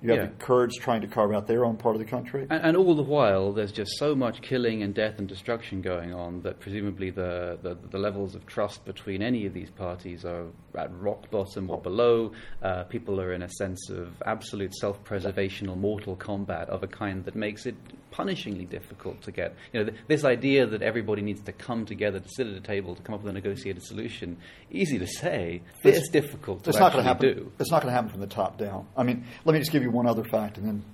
You 0.00 0.10
have 0.10 0.18
Yeah. 0.18 0.26
the 0.26 0.32
Kurds 0.44 0.76
trying 0.76 1.00
to 1.00 1.08
carve 1.08 1.32
out 1.32 1.46
their 1.48 1.64
own 1.64 1.76
part 1.76 1.96
of 1.96 1.98
the 1.98 2.04
country. 2.06 2.46
And, 2.48 2.62
and 2.64 2.76
all 2.76 2.94
the 2.94 3.02
while, 3.02 3.52
there's 3.52 3.72
just 3.72 3.98
so 3.98 4.14
much 4.14 4.40
killing 4.42 4.82
and 4.84 4.94
death 4.94 5.18
and 5.18 5.26
destruction 5.28 5.82
going 5.82 6.14
on 6.14 6.40
that 6.42 6.60
presumably 6.60 7.10
the, 7.10 7.58
the, 7.62 7.76
the 7.90 7.98
levels 7.98 8.36
of 8.36 8.46
trust 8.46 8.84
between 8.84 9.22
any 9.22 9.44
of 9.46 9.54
these 9.54 9.70
parties 9.70 10.24
are 10.24 10.46
at 10.76 10.90
rock 11.00 11.28
bottom 11.32 11.68
or 11.68 11.80
below. 11.80 12.30
Uh, 12.62 12.84
people 12.84 13.20
are 13.20 13.32
in 13.32 13.42
a 13.42 13.48
sense 13.48 13.90
of 13.90 14.10
absolute 14.24 14.72
self 14.76 15.02
preservation 15.02 15.68
or 15.68 15.74
mortal 15.76 16.14
combat 16.14 16.68
of 16.70 16.84
a 16.84 16.86
kind 16.88 17.24
that 17.24 17.34
makes 17.34 17.66
it 17.66 17.74
punishingly 18.12 18.68
difficult 18.70 19.20
to 19.22 19.32
get. 19.32 19.54
You 19.72 19.80
know, 19.80 19.90
th- 19.90 19.98
this 20.06 20.24
idea 20.24 20.66
that 20.66 20.80
everybody 20.82 21.22
needs 21.22 21.42
to 21.42 21.52
come 21.52 21.84
together 21.84 22.20
to 22.20 22.28
sit 22.36 22.46
at 22.46 22.54
a 22.54 22.60
table 22.60 22.94
to 22.94 23.02
come 23.02 23.14
up 23.16 23.22
with 23.22 23.30
a 23.30 23.34
negotiated 23.34 23.82
solution, 23.82 24.38
easy 24.70 24.98
to 24.98 25.06
say, 25.06 25.60
It's- 25.84 25.98
it's 26.02 26.08
difficult 26.10 26.62
to 26.64 26.70
It's 26.70 26.78
not 26.78 26.92
going 26.92 27.04
to 27.04 27.08
happen. 27.08 27.34
do. 27.34 27.52
It's 27.58 27.70
not 27.70 27.82
going 27.82 27.90
to 27.90 27.94
happen 27.94 28.10
from 28.10 28.20
the 28.20 28.26
top 28.28 28.56
down. 28.58 28.86
I 28.96 29.02
mean, 29.02 29.24
let 29.44 29.52
me 29.54 29.57
just 29.58 29.72
give 29.72 29.82
you 29.82 29.90
one 29.90 30.06
other 30.06 30.24
fact, 30.24 30.58
and 30.58 30.66
then, 30.66 30.84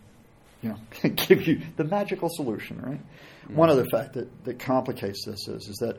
you 0.63 0.69
know, 0.71 1.11
give 1.29 1.47
you 1.47 1.61
the 1.77 1.85
magical 1.85 2.29
solution. 2.31 2.81
Right. 2.81 3.01
Mm-hmm. 3.01 3.57
One 3.57 3.71
other 3.71 3.85
fact 3.91 4.15
that, 4.15 4.45
that 4.45 4.59
complicates 4.59 5.25
this 5.25 5.49
is 5.49 5.69
is 5.69 5.77
that 5.81 5.99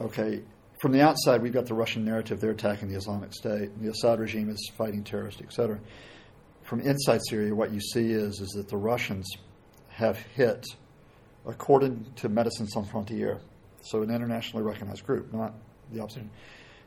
okay, 0.00 0.42
from 0.80 0.92
the 0.92 1.00
outside 1.00 1.42
we've 1.42 1.52
got 1.52 1.66
the 1.66 1.74
Russian 1.74 2.04
narrative 2.04 2.40
they're 2.40 2.50
attacking 2.50 2.88
the 2.88 2.96
Islamic 2.96 3.32
State, 3.32 3.70
and 3.70 3.84
the 3.84 3.90
Assad 3.90 4.20
regime 4.20 4.50
is 4.50 4.70
fighting 4.76 5.04
terrorists, 5.04 5.40
etc. 5.40 5.78
From 6.62 6.80
inside 6.80 7.20
Syria, 7.28 7.54
what 7.54 7.72
you 7.72 7.80
see 7.80 8.12
is 8.12 8.40
is 8.40 8.50
that 8.50 8.68
the 8.68 8.76
Russians 8.76 9.28
have 9.88 10.16
hit, 10.16 10.66
according 11.46 12.06
to 12.16 12.28
Médecins 12.28 12.68
Sans 12.68 12.88
Frontières, 12.88 13.40
so 13.82 14.02
an 14.02 14.10
internationally 14.10 14.64
recognized 14.64 15.04
group, 15.04 15.32
not 15.32 15.54
the 15.92 16.00
opposition, 16.00 16.30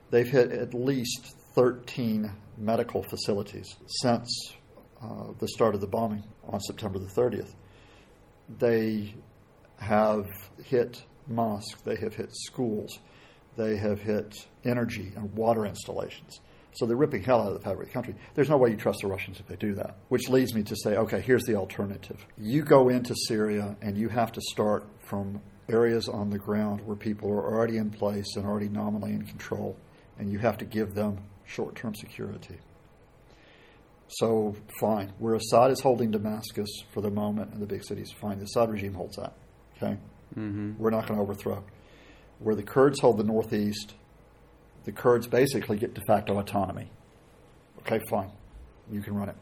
they've 0.10 0.28
hit 0.28 0.52
at 0.52 0.74
least 0.74 1.36
13 1.56 2.32
medical 2.58 3.04
facilities 3.04 3.76
since 3.88 4.54
uh, 5.02 5.32
the 5.40 5.48
start 5.48 5.76
of 5.76 5.82
the 5.82 5.88
bombing 5.88 6.24
on 6.48 6.60
September 6.60 7.00
the 7.00 7.06
30th. 7.06 7.54
They 8.60 9.16
have 9.78 10.28
hit 10.64 11.04
mosques, 11.28 11.82
they 11.82 11.96
have 11.98 12.16
hit 12.16 12.30
schools, 12.32 13.00
they 13.58 13.78
have 13.78 14.02
hit 14.02 14.48
energy 14.64 15.14
and 15.16 15.34
water 15.34 15.66
installations. 15.66 16.40
So 16.74 16.86
they're 16.86 16.98
ripping 16.98 17.24
hell 17.24 17.42
out 17.42 17.48
of 17.48 17.54
the 17.54 17.62
fabric 17.62 17.88
of 17.88 17.94
the 17.94 17.94
country. 17.94 18.16
There's 18.34 18.50
no 18.50 18.58
way 18.58 18.70
you 18.70 18.76
trust 18.76 19.00
the 19.02 19.08
Russians 19.08 19.40
if 19.40 19.48
they 19.48 19.56
do 19.56 19.76
that. 19.76 19.96
Which 20.10 20.28
leads 20.28 20.54
me 20.54 20.62
to 20.64 20.76
say, 20.76 20.98
okay, 20.98 21.22
here's 21.22 21.44
the 21.44 21.56
alternative. 21.56 22.26
You 22.38 22.64
go 22.64 22.90
into 22.90 23.16
Syria 23.28 23.78
and 23.82 23.98
you 23.98 24.10
have 24.10 24.34
to 24.34 24.42
start 24.42 24.86
from 25.00 25.42
areas 25.70 26.10
on 26.10 26.30
the 26.30 26.38
ground 26.38 26.82
where 26.86 26.98
people 26.98 27.30
are 27.30 27.54
already 27.56 27.78
in 27.78 27.90
place 27.90 28.36
and 28.36 28.46
already 28.46 28.70
nominally 28.70 29.14
in 29.14 29.26
control, 29.26 29.78
and 30.20 30.32
you 30.32 30.38
have 30.40 30.58
to 30.58 30.66
give 30.66 30.94
them 30.94 31.18
short 31.46 31.76
term 31.76 31.96
security. 31.96 32.58
So, 34.08 34.56
fine. 34.80 35.14
Where 35.18 35.36
Assad 35.36 35.72
is 35.72 35.82
holding 35.82 36.12
Damascus 36.12 36.70
for 36.94 37.02
the 37.02 37.10
moment 37.10 37.54
and 37.54 37.62
the 37.62 37.66
big 37.66 37.84
cities, 37.84 38.12
fine. 38.12 38.38
The 38.38 38.46
Assad 38.46 38.72
regime 38.72 38.94
holds 38.94 39.18
that. 39.18 39.34
Okay? 39.78 39.98
Mm-hmm. 40.38 40.74
We're 40.78 40.92
not 40.92 41.08
going 41.08 41.18
to 41.18 41.24
overthrow. 41.24 41.64
Where 42.40 42.56
the 42.56 42.64
Kurds 42.64 43.00
hold 43.00 43.18
the 43.18 43.24
northeast, 43.24 43.96
the 44.84 44.92
Kurds 44.92 45.28
basically 45.28 45.78
get 45.78 45.94
de 45.94 46.02
facto 46.08 46.38
autonomy. 46.38 46.92
Okay, 47.80 48.00
fine. 48.10 48.32
You 48.92 49.02
can 49.02 49.16
run 49.16 49.30
it. 49.30 49.36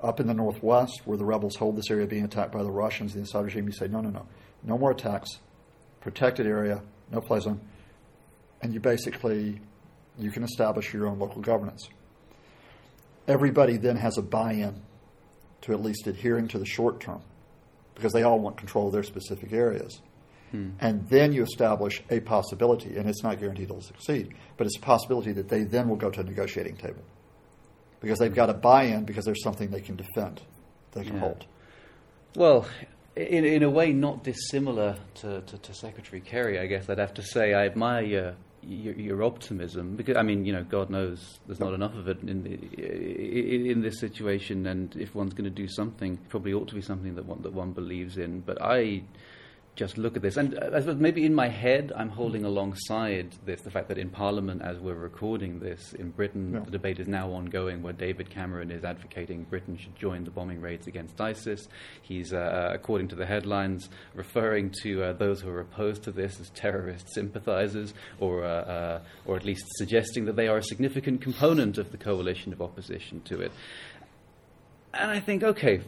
Up 0.00 0.20
in 0.20 0.26
the 0.26 0.34
northwest, 0.34 1.02
where 1.04 1.16
the 1.16 1.24
rebels 1.24 1.56
hold 1.56 1.76
this 1.76 1.90
area 1.90 2.06
being 2.06 2.24
attacked 2.24 2.52
by 2.52 2.62
the 2.62 2.70
Russians, 2.70 3.14
the 3.14 3.22
Assad 3.22 3.44
regime, 3.44 3.66
you 3.66 3.72
say, 3.72 3.88
no, 3.88 4.00
no, 4.00 4.10
no. 4.10 4.26
No 4.62 4.78
more 4.78 4.90
attacks. 4.90 5.30
Protected 6.00 6.46
area, 6.46 6.82
no 7.10 7.20
play 7.20 7.40
zone. 7.40 7.60
And 8.62 8.72
you 8.72 8.80
basically, 8.80 9.60
you 10.18 10.30
can 10.30 10.44
establish 10.44 10.92
your 10.92 11.06
own 11.06 11.18
local 11.18 11.40
governance. 11.40 11.88
Everybody 13.26 13.76
then 13.76 13.96
has 13.96 14.18
a 14.18 14.22
buy-in 14.22 14.82
to 15.62 15.72
at 15.72 15.82
least 15.82 16.06
adhering 16.06 16.48
to 16.48 16.58
the 16.58 16.66
short 16.66 17.00
term 17.00 17.22
because 17.94 18.12
they 18.12 18.22
all 18.22 18.38
want 18.38 18.56
control 18.56 18.88
of 18.88 18.92
their 18.92 19.02
specific 19.02 19.52
areas. 19.52 20.00
Hmm. 20.50 20.70
And 20.80 21.08
then 21.08 21.32
you 21.32 21.42
establish 21.42 22.02
a 22.10 22.20
possibility, 22.20 22.96
and 22.96 23.08
it's 23.08 23.22
not 23.22 23.38
guaranteed 23.40 23.64
it'll 23.70 23.80
succeed, 23.80 24.34
but 24.56 24.66
it's 24.66 24.76
a 24.76 24.80
possibility 24.80 25.32
that 25.32 25.48
they 25.48 25.64
then 25.64 25.88
will 25.88 25.96
go 25.96 26.10
to 26.10 26.20
a 26.20 26.24
negotiating 26.24 26.76
table 26.76 27.02
because 28.00 28.18
they've 28.18 28.34
got 28.34 28.50
a 28.50 28.54
buy-in 28.54 29.04
because 29.04 29.24
there's 29.24 29.42
something 29.42 29.70
they 29.70 29.80
can 29.80 29.96
defend, 29.96 30.42
they 30.92 31.04
can 31.04 31.14
Yeah. 31.14 31.20
hold. 31.20 31.46
Well, 32.36 32.66
in, 33.16 33.44
in 33.44 33.62
a 33.62 33.70
way, 33.70 33.92
not 33.92 34.24
dissimilar 34.24 34.96
to, 35.16 35.40
to, 35.40 35.58
to 35.58 35.72
Secretary 35.72 36.20
Kerry, 36.20 36.58
I 36.58 36.66
guess 36.66 36.90
I'd 36.90 36.98
have 36.98 37.14
to 37.14 37.22
say 37.22 37.54
I 37.54 37.64
admire 37.64 38.02
your, 38.04 38.34
your, 38.66 38.94
your 38.94 39.22
optimism 39.22 39.96
because 39.96 40.16
I 40.16 40.22
mean, 40.22 40.44
you 40.44 40.52
know, 40.52 40.64
God 40.64 40.90
knows 40.90 41.38
there's 41.46 41.60
not 41.60 41.74
enough 41.74 41.94
of 41.94 42.08
it 42.08 42.20
in, 42.22 42.42
the, 42.42 43.70
in, 43.70 43.82
this 43.82 43.98
situation, 43.98 44.66
and 44.66 44.94
if 44.96 45.14
one's 45.14 45.34
going 45.34 45.44
to 45.44 45.50
do 45.50 45.68
something, 45.68 46.18
probably 46.28 46.52
ought 46.52 46.68
to 46.68 46.74
be 46.74 46.80
something 46.80 47.14
that 47.14 47.26
one 47.26 47.42
that 47.42 47.52
one 47.52 47.72
believes 47.72 48.18
in. 48.18 48.40
But 48.40 48.60
I 48.60 49.02
just 49.76 49.98
look 49.98 50.14
at 50.14 50.22
this, 50.22 50.36
and 50.36 50.56
uh, 50.56 50.70
I 50.72 50.78
suppose 50.80 50.98
maybe 51.00 51.24
in 51.24 51.34
my 51.34 51.48
head 51.48 51.92
I'm 51.96 52.08
holding 52.08 52.44
alongside 52.44 53.34
this 53.44 53.60
the 53.62 53.70
fact 53.72 53.88
that 53.88 53.98
in 53.98 54.08
Parliament, 54.08 54.62
as 54.62 54.78
we're 54.78 54.94
recording 54.94 55.58
this 55.58 55.92
in 55.94 56.10
Britain, 56.10 56.52
Yeah. 56.54 56.60
the 56.60 56.70
debate 56.70 57.00
is 57.00 57.08
now 57.08 57.30
ongoing 57.32 57.82
where 57.82 57.92
David 57.92 58.30
Cameron 58.30 58.70
is 58.70 58.84
advocating 58.84 59.42
Britain 59.44 59.76
should 59.76 59.96
join 59.96 60.22
the 60.22 60.30
bombing 60.30 60.60
raids 60.60 60.86
against 60.86 61.20
ISIS. 61.20 61.66
He's, 62.02 62.32
uh, 62.32 62.70
according 62.72 63.08
to 63.08 63.16
the 63.16 63.26
headlines, 63.26 63.88
referring 64.14 64.70
to 64.82 65.02
uh, 65.02 65.12
those 65.14 65.40
who 65.40 65.50
are 65.50 65.60
opposed 65.60 66.04
to 66.04 66.12
this 66.12 66.38
as 66.38 66.50
terrorist 66.50 67.12
sympathisers, 67.12 67.94
or, 68.20 68.44
uh, 68.44 68.48
uh, 68.48 69.00
or 69.26 69.34
at 69.36 69.44
least 69.44 69.64
suggesting 69.76 70.24
that 70.26 70.36
they 70.36 70.46
are 70.46 70.58
a 70.58 70.62
significant 70.62 71.20
component 71.20 71.78
of 71.78 71.90
the 71.90 71.98
coalition 71.98 72.52
of 72.52 72.62
opposition 72.62 73.20
to 73.22 73.40
it. 73.40 73.50
And 74.92 75.10
I 75.10 75.18
think, 75.18 75.42
okay, 75.42 75.80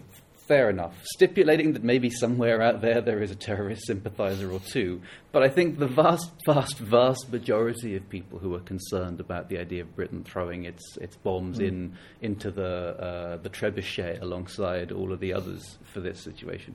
fair 0.47 0.71
enough. 0.71 0.95
Stipulating 1.05 1.73
that 1.73 1.83
maybe 1.83 2.11
somewhere 2.11 2.63
out 2.63 2.81
there 2.81 3.01
there 3.01 3.23
is 3.23 3.31
a 3.31 3.37
terrorist 3.37 3.87
sympathizer 3.87 4.51
or 4.51 4.61
two. 4.61 5.01
But 5.33 5.43
I 5.43 5.49
think 5.49 5.79
the 5.79 5.87
vast, 5.87 6.31
vast, 6.47 6.79
vast 6.79 7.31
majority 7.31 7.97
of 7.97 8.09
people 8.09 8.39
who 8.39 8.55
are 8.55 8.61
concerned 8.61 9.21
about 9.21 9.49
the 9.49 9.59
idea 9.59 9.83
of 9.83 9.95
Britain 9.97 10.25
throwing 10.25 10.65
its, 10.65 10.97
its 10.99 11.17
bombs 11.17 11.59
in 11.59 11.97
into 12.23 12.51
the, 12.51 12.65
uh, 12.65 13.37
the 13.39 13.51
trebuchet 13.51 14.23
alongside 14.23 14.93
all 14.93 15.13
of 15.13 15.21
the 15.21 15.33
others 15.33 15.79
for 15.93 16.01
this 16.01 16.21
situation 16.21 16.75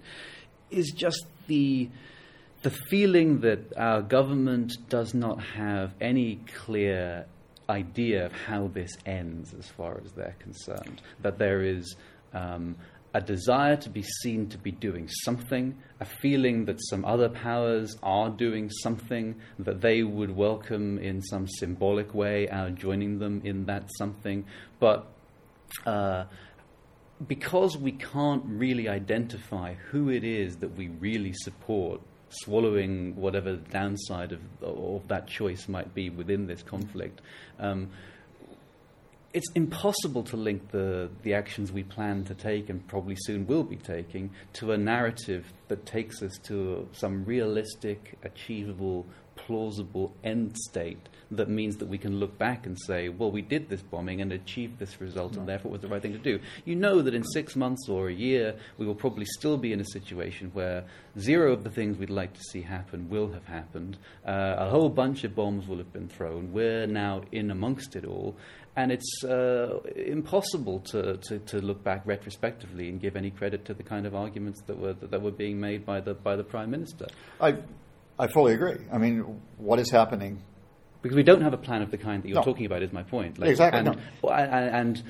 is 0.69 0.91
just 0.95 1.25
the 1.47 1.89
the 2.63 2.69
feeling 2.69 3.41
that 3.41 3.75
our 3.75 4.03
government 4.03 4.71
does 4.87 5.15
not 5.15 5.41
have 5.41 5.93
any 5.99 6.39
clear 6.55 7.25
idea 7.69 8.25
of 8.27 8.31
how 8.31 8.67
this 8.67 8.91
ends 9.05 9.53
as 9.57 9.67
far 9.67 9.99
as 10.03 10.11
they're 10.11 10.35
concerned. 10.39 11.01
That 11.21 11.39
there 11.39 11.63
is 11.63 11.95
um, 12.33 12.75
a 13.13 13.21
desire 13.21 13.75
to 13.75 13.89
be 13.89 14.03
seen 14.21 14.47
to 14.49 14.57
be 14.57 14.71
doing 14.71 15.07
something, 15.23 15.77
a 15.99 16.05
feeling 16.05 16.65
that 16.65 16.77
some 16.89 17.03
other 17.03 17.27
powers 17.27 17.97
are 18.01 18.29
doing 18.29 18.69
something, 18.69 19.35
that 19.59 19.81
they 19.81 20.03
would 20.03 20.35
welcome 20.35 20.97
in 20.99 21.21
some 21.21 21.47
symbolic 21.47 22.13
way 22.13 22.47
our 22.49 22.69
joining 22.69 23.19
them 23.19 23.41
in 23.43 23.65
that 23.65 23.89
something. 23.97 24.45
But 24.79 25.07
uh, 25.85 26.25
because 27.27 27.77
we 27.77 27.91
can't 27.91 28.43
really 28.45 28.87
identify 28.87 29.73
who 29.73 30.09
it 30.09 30.23
is 30.23 30.57
that 30.57 30.75
we 30.75 30.87
really 30.87 31.33
support, 31.33 32.01
swallowing 32.29 33.15
whatever 33.17 33.51
the 33.51 33.69
downside 33.69 34.31
of, 34.31 34.39
of 34.63 35.07
that 35.09 35.27
choice 35.27 35.67
might 35.67 35.93
be 35.93 36.09
within 36.09 36.47
this 36.47 36.63
conflict, 36.63 37.21
um, 37.59 37.89
it's 39.33 39.49
impossible 39.55 40.23
to 40.23 40.37
link 40.37 40.71
the, 40.71 41.09
the 41.23 41.33
actions 41.33 41.71
we 41.71 41.83
plan 41.83 42.23
to 42.25 42.35
take 42.35 42.69
and 42.69 42.85
probably 42.87 43.15
soon 43.17 43.47
will 43.47 43.63
be 43.63 43.77
taking 43.77 44.29
to 44.53 44.71
a 44.71 44.77
narrative 44.77 45.53
that 45.69 45.85
takes 45.85 46.21
us 46.21 46.37
to 46.43 46.87
some 46.91 47.23
realistic, 47.25 48.17
achievable 48.23 49.05
plausible 49.35 50.13
end 50.23 50.55
state 50.57 51.09
that 51.31 51.49
means 51.49 51.77
that 51.77 51.87
we 51.87 51.97
can 51.97 52.19
look 52.19 52.37
back 52.37 52.65
and 52.65 52.77
say, 52.85 53.07
well, 53.07 53.31
we 53.31 53.41
did 53.41 53.69
this 53.69 53.81
bombing 53.81 54.21
and 54.21 54.33
achieved 54.33 54.77
this 54.79 54.99
result, 54.99 55.37
and 55.37 55.47
therefore 55.47 55.69
it 55.69 55.73
was 55.73 55.81
the 55.81 55.87
right 55.87 56.01
thing 56.01 56.11
to 56.11 56.19
do. 56.19 56.39
You 56.65 56.75
know 56.75 57.01
that 57.01 57.13
in 57.13 57.23
six 57.23 57.55
months 57.55 57.87
or 57.87 58.09
a 58.09 58.13
year, 58.13 58.55
we 58.77 58.85
will 58.85 58.95
probably 58.95 59.25
still 59.25 59.57
be 59.57 59.71
in 59.71 59.79
a 59.79 59.85
situation 59.85 60.51
where 60.53 60.83
zero 61.17 61.53
of 61.53 61.63
the 61.63 61.69
things 61.69 61.97
we'd 61.97 62.09
like 62.09 62.33
to 62.33 62.43
see 62.51 62.61
happen 62.61 63.09
will 63.09 63.31
have 63.31 63.45
happened. 63.45 63.97
Uh, 64.27 64.55
a 64.57 64.69
whole 64.69 64.89
bunch 64.89 65.23
of 65.23 65.33
bombs 65.33 65.67
will 65.67 65.77
have 65.77 65.93
been 65.93 66.09
thrown. 66.09 66.51
We're 66.51 66.85
now 66.85 67.21
in 67.31 67.49
amongst 67.49 67.95
it 67.95 68.03
all. 68.03 68.35
And 68.75 68.91
it's 68.91 69.23
uh, 69.25 69.79
impossible 69.95 70.79
to, 70.91 71.17
to, 71.17 71.39
to, 71.39 71.59
look 71.59 71.83
back 71.83 72.03
retrospectively 72.05 72.87
and 72.87 73.01
give 73.01 73.17
any 73.17 73.29
credit 73.29 73.65
to 73.65 73.73
the 73.73 73.83
kind 73.83 74.05
of 74.05 74.15
arguments 74.15 74.61
that 74.67 74.79
were, 74.79 74.93
that 74.93 75.21
were 75.21 75.31
being 75.31 75.59
made 75.59 75.85
by 75.85 75.99
the, 75.99 76.13
by 76.13 76.37
the 76.37 76.43
Prime 76.43 76.71
Minister. 76.71 77.07
I, 77.41 77.57
I 78.17 78.27
fully 78.27 78.53
agree. 78.53 78.77
I 78.89 78.97
mean, 78.97 79.41
what 79.57 79.79
is 79.79 79.91
happening 79.91 80.41
because 81.01 81.15
we 81.15 81.23
don't 81.23 81.41
have 81.41 81.53
a 81.53 81.57
plan 81.57 81.81
of 81.81 81.91
the 81.91 81.97
kind 81.97 82.21
that 82.23 82.27
you're 82.27 82.35
no. 82.35 82.43
talking 82.43 82.65
about. 82.65 82.83
Is 82.83 82.93
my 82.93 83.03
point. 83.03 83.39
Like, 83.39 83.49
exactly. 83.49 83.79
And, 83.79 83.97
no. 84.23 84.29
and, 84.29 85.03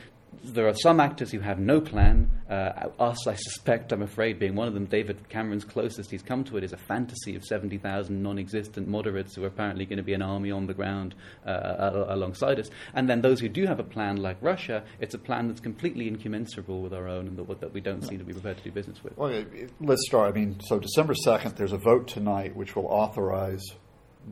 there 0.43 0.67
are 0.67 0.73
some 0.73 0.99
actors 0.99 1.31
who 1.31 1.39
have 1.39 1.59
no 1.59 1.79
plan. 1.79 2.29
Uh, 2.49 2.89
us, 2.99 3.27
I 3.27 3.35
suspect, 3.35 3.91
I'm 3.91 4.01
afraid, 4.01 4.39
being 4.39 4.55
one 4.55 4.67
of 4.67 4.73
them. 4.73 4.85
David 4.85 5.29
Cameron's 5.29 5.63
closest 5.63 6.11
he's 6.11 6.23
come 6.23 6.43
to 6.45 6.57
it 6.57 6.63
is 6.63 6.73
a 6.73 6.77
fantasy 6.77 7.35
of 7.35 7.43
70,000 7.43 8.21
non 8.21 8.39
existent 8.39 8.87
moderates 8.87 9.35
who 9.35 9.43
are 9.43 9.47
apparently 9.47 9.85
going 9.85 9.97
to 9.97 10.03
be 10.03 10.13
an 10.13 10.21
army 10.21 10.51
on 10.51 10.67
the 10.67 10.73
ground 10.73 11.15
uh, 11.45 12.05
alongside 12.07 12.59
us. 12.59 12.69
And 12.93 13.09
then 13.09 13.21
those 13.21 13.39
who 13.39 13.49
do 13.49 13.65
have 13.65 13.79
a 13.79 13.83
plan, 13.83 14.17
like 14.17 14.37
Russia, 14.41 14.83
it's 14.99 15.13
a 15.13 15.19
plan 15.19 15.47
that's 15.47 15.61
completely 15.61 16.07
incommensurable 16.07 16.81
with 16.81 16.93
our 16.93 17.07
own 17.07 17.27
and 17.27 17.37
that, 17.37 17.59
that 17.61 17.73
we 17.73 17.81
don't 17.81 18.01
seem 18.01 18.17
to 18.17 18.25
be 18.25 18.33
prepared 18.33 18.57
to 18.57 18.63
do 18.63 18.71
business 18.71 19.03
with. 19.03 19.17
Well, 19.17 19.45
let's 19.79 20.05
start. 20.07 20.33
I 20.33 20.37
mean, 20.37 20.59
so 20.61 20.79
December 20.79 21.13
2nd, 21.25 21.55
there's 21.55 21.73
a 21.73 21.77
vote 21.77 22.07
tonight 22.07 22.55
which 22.55 22.75
will 22.75 22.87
authorize 22.87 23.63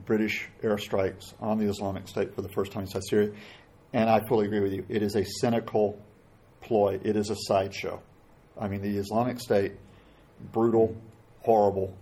British 0.05 0.47
airstrikes 0.61 1.33
on 1.39 1.57
the 1.57 1.65
Islamic 1.65 2.07
State 2.07 2.35
for 2.35 2.41
the 2.41 2.49
first 2.49 2.71
time 2.71 2.83
inside 2.83 3.03
Syria. 3.09 3.31
And 3.93 4.09
I 4.09 4.19
fully 4.27 4.45
agree 4.45 4.59
with 4.59 4.73
you. 4.73 4.85
It 4.89 5.01
is 5.01 5.15
a 5.15 5.23
cynical 5.23 5.99
ploy, 6.61 6.99
it 7.03 7.15
is 7.15 7.29
a 7.29 7.35
sideshow. 7.35 8.01
I 8.59 8.67
mean, 8.67 8.81
the 8.81 8.97
Islamic 8.97 9.39
State, 9.39 9.73
brutal, 10.51 10.95
horrible, 11.41 11.95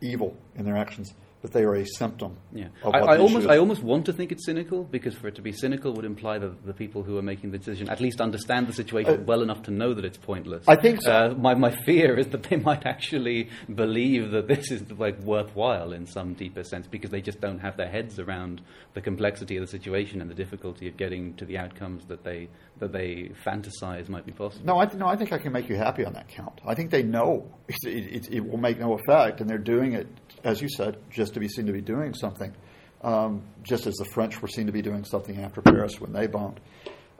evil 0.00 0.36
in 0.56 0.64
their 0.64 0.76
actions 0.76 1.12
but 1.48 1.58
they 1.58 1.64
are 1.64 1.74
a 1.74 1.84
symptom. 1.86 2.36
Yeah, 2.52 2.68
I, 2.84 2.98
I 2.98 3.18
almost 3.18 3.46
I 3.46 3.58
almost 3.58 3.82
want 3.82 4.06
to 4.06 4.12
think 4.12 4.32
it's 4.32 4.44
cynical 4.44 4.84
because 4.84 5.14
for 5.14 5.28
it 5.28 5.34
to 5.36 5.42
be 5.42 5.52
cynical 5.52 5.92
would 5.94 6.04
imply 6.04 6.38
that 6.38 6.66
the 6.66 6.72
people 6.72 7.02
who 7.02 7.16
are 7.18 7.22
making 7.22 7.50
the 7.50 7.58
decision 7.58 7.88
at 7.88 8.00
least 8.00 8.20
understand 8.20 8.66
the 8.66 8.72
situation 8.72 9.20
uh, 9.20 9.24
well 9.24 9.42
enough 9.42 9.62
to 9.62 9.70
know 9.70 9.94
that 9.94 10.04
it's 10.04 10.18
pointless. 10.18 10.64
I 10.68 10.76
think 10.76 11.02
so. 11.02 11.12
Uh, 11.12 11.34
my 11.34 11.54
my 11.54 11.70
fear 11.70 12.18
is 12.18 12.28
that 12.28 12.44
they 12.44 12.56
might 12.56 12.86
actually 12.86 13.48
believe 13.74 14.30
that 14.32 14.48
this 14.48 14.70
is 14.70 14.90
like 14.92 15.18
worthwhile 15.20 15.92
in 15.92 16.06
some 16.06 16.34
deeper 16.34 16.62
sense 16.62 16.86
because 16.86 17.10
they 17.10 17.22
just 17.22 17.40
don't 17.40 17.58
have 17.60 17.76
their 17.76 17.88
heads 17.88 18.18
around 18.18 18.60
the 18.94 19.00
complexity 19.00 19.56
of 19.56 19.62
the 19.62 19.70
situation 19.70 20.20
and 20.20 20.30
the 20.30 20.34
difficulty 20.34 20.88
of 20.88 20.96
getting 20.96 21.34
to 21.34 21.44
the 21.44 21.58
outcomes 21.58 22.04
that 22.06 22.24
they 22.24 22.48
that 22.78 22.92
they 22.92 23.30
fantasize 23.44 24.08
might 24.08 24.24
be 24.26 24.32
possible. 24.32 24.64
No, 24.66 24.78
I 24.78 24.86
th- 24.86 24.98
no, 24.98 25.06
I 25.06 25.16
think 25.16 25.32
I 25.32 25.38
can 25.38 25.52
make 25.52 25.68
you 25.68 25.76
happy 25.76 26.04
on 26.04 26.12
that 26.12 26.28
count. 26.28 26.60
I 26.66 26.74
think 26.74 26.90
they 26.90 27.02
know 27.02 27.50
it, 27.68 27.76
it, 27.84 28.32
it 28.32 28.48
will 28.48 28.58
make 28.58 28.78
no 28.78 28.92
effect, 28.94 29.40
and 29.40 29.50
they're 29.50 29.58
doing 29.58 29.94
it 29.94 30.06
as 30.44 30.60
you 30.60 30.68
said, 30.68 30.96
just 31.10 31.34
to 31.34 31.40
be 31.40 31.48
seen 31.48 31.66
to 31.66 31.72
be 31.72 31.80
doing 31.80 32.14
something, 32.14 32.54
um, 33.02 33.42
just 33.62 33.86
as 33.86 33.94
the 33.94 34.04
French 34.04 34.40
were 34.40 34.48
seen 34.48 34.66
to 34.66 34.72
be 34.72 34.82
doing 34.82 35.04
something 35.04 35.40
after 35.40 35.62
Paris 35.62 36.00
when 36.00 36.12
they 36.12 36.26
bombed, 36.26 36.60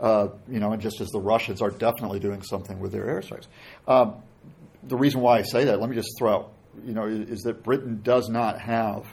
uh, 0.00 0.28
you 0.48 0.60
know, 0.60 0.72
and 0.72 0.82
just 0.82 1.00
as 1.00 1.08
the 1.08 1.20
Russians 1.20 1.62
are 1.62 1.70
definitely 1.70 2.20
doing 2.20 2.42
something 2.42 2.78
with 2.80 2.92
their 2.92 3.06
airstrikes. 3.06 3.46
Um, 3.87 4.16
the 4.82 4.96
reason 4.96 5.20
why 5.20 5.38
I 5.38 5.42
say 5.42 5.64
that, 5.64 5.80
let 5.80 5.88
me 5.90 5.96
just 5.96 6.10
throw 6.18 6.32
out, 6.32 6.52
you 6.84 6.94
know, 6.94 7.06
is, 7.06 7.28
is 7.30 7.40
that 7.42 7.62
Britain 7.62 8.00
does 8.02 8.28
not 8.28 8.60
have 8.60 9.06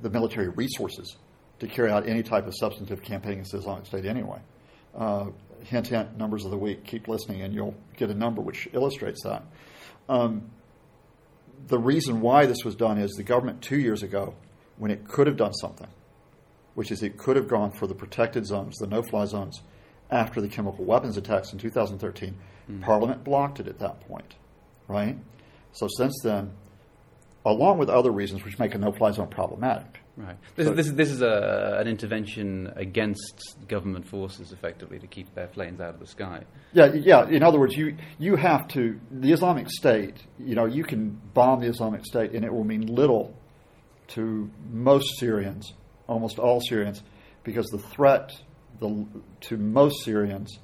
the 0.00 0.10
military 0.10 0.48
resources 0.48 1.16
to 1.60 1.66
carry 1.66 1.90
out 1.90 2.08
any 2.08 2.22
type 2.22 2.46
of 2.46 2.54
substantive 2.56 3.02
campaign 3.02 3.32
against 3.32 3.52
the 3.52 3.58
Islamic 3.58 3.86
State 3.86 4.04
anyway. 4.04 4.38
Uh, 4.94 5.26
hint, 5.64 5.86
hint, 5.86 6.18
numbers 6.18 6.44
of 6.44 6.50
the 6.50 6.58
week. 6.58 6.84
Keep 6.84 7.08
listening, 7.08 7.42
and 7.42 7.54
you'll 7.54 7.74
get 7.96 8.10
a 8.10 8.14
number 8.14 8.42
which 8.42 8.68
illustrates 8.72 9.22
that. 9.22 9.44
Um, 10.08 10.50
the 11.66 11.78
reason 11.78 12.20
why 12.20 12.46
this 12.46 12.64
was 12.64 12.74
done 12.74 12.98
is 12.98 13.12
the 13.12 13.22
government 13.22 13.62
two 13.62 13.78
years 13.78 14.02
ago, 14.02 14.34
when 14.76 14.90
it 14.90 15.06
could 15.06 15.26
have 15.26 15.36
done 15.36 15.52
something, 15.54 15.88
which 16.74 16.90
is 16.90 17.02
it 17.02 17.16
could 17.16 17.36
have 17.36 17.48
gone 17.48 17.70
for 17.70 17.86
the 17.86 17.94
protected 17.94 18.46
zones, 18.46 18.76
the 18.78 18.86
no 18.86 19.02
fly 19.02 19.24
zones, 19.24 19.62
after 20.10 20.40
the 20.40 20.48
chemical 20.48 20.84
weapons 20.84 21.16
attacks 21.16 21.52
in 21.52 21.58
2013, 21.58 22.34
mm. 22.70 22.82
Parliament 22.82 23.24
blocked 23.24 23.60
it 23.60 23.66
at 23.66 23.78
that 23.78 24.00
point, 24.08 24.34
right? 24.88 25.16
So 25.72 25.88
since 25.96 26.20
then, 26.22 26.52
along 27.44 27.78
with 27.78 27.88
other 27.88 28.10
reasons 28.10 28.44
which 28.44 28.58
make 28.58 28.74
a 28.74 28.78
no 28.78 28.92
fly 28.92 29.10
zone 29.10 29.28
problematic, 29.28 30.02
Right. 30.16 30.36
This, 30.56 30.66
so, 30.66 30.74
this, 30.74 30.86
is, 30.88 30.94
this 30.94 31.10
is 31.10 31.22
a, 31.22 31.78
an 31.80 31.88
intervention 31.88 32.70
against 32.76 33.56
government 33.66 34.06
forces, 34.06 34.52
effectively, 34.52 34.98
to 34.98 35.06
keep 35.06 35.34
their 35.34 35.46
planes 35.46 35.80
out 35.80 35.94
of 35.94 36.00
the 36.00 36.06
sky. 36.06 36.44
Yeah, 36.74 36.92
yeah. 36.92 37.26
In 37.26 37.42
other 37.42 37.58
words, 37.58 37.74
you, 37.74 37.96
you 38.18 38.36
have 38.36 38.68
to, 38.68 39.00
the 39.10 39.32
Islamic 39.32 39.70
State, 39.70 40.16
you 40.38 40.54
know, 40.54 40.66
you 40.66 40.84
can 40.84 41.18
bomb 41.32 41.60
the 41.60 41.68
Islamic 41.68 42.04
State 42.04 42.32
and 42.32 42.44
it 42.44 42.52
will 42.52 42.64
mean 42.64 42.86
little 42.86 43.34
to 44.08 44.50
most 44.70 45.18
Syrians, 45.18 45.72
almost 46.06 46.38
all 46.38 46.60
Syrians, 46.60 47.02
because 47.42 47.66
the 47.68 47.78
threat 47.78 48.32
the, 48.80 49.06
to 49.42 49.56
most 49.56 50.04
Syrians, 50.04 50.58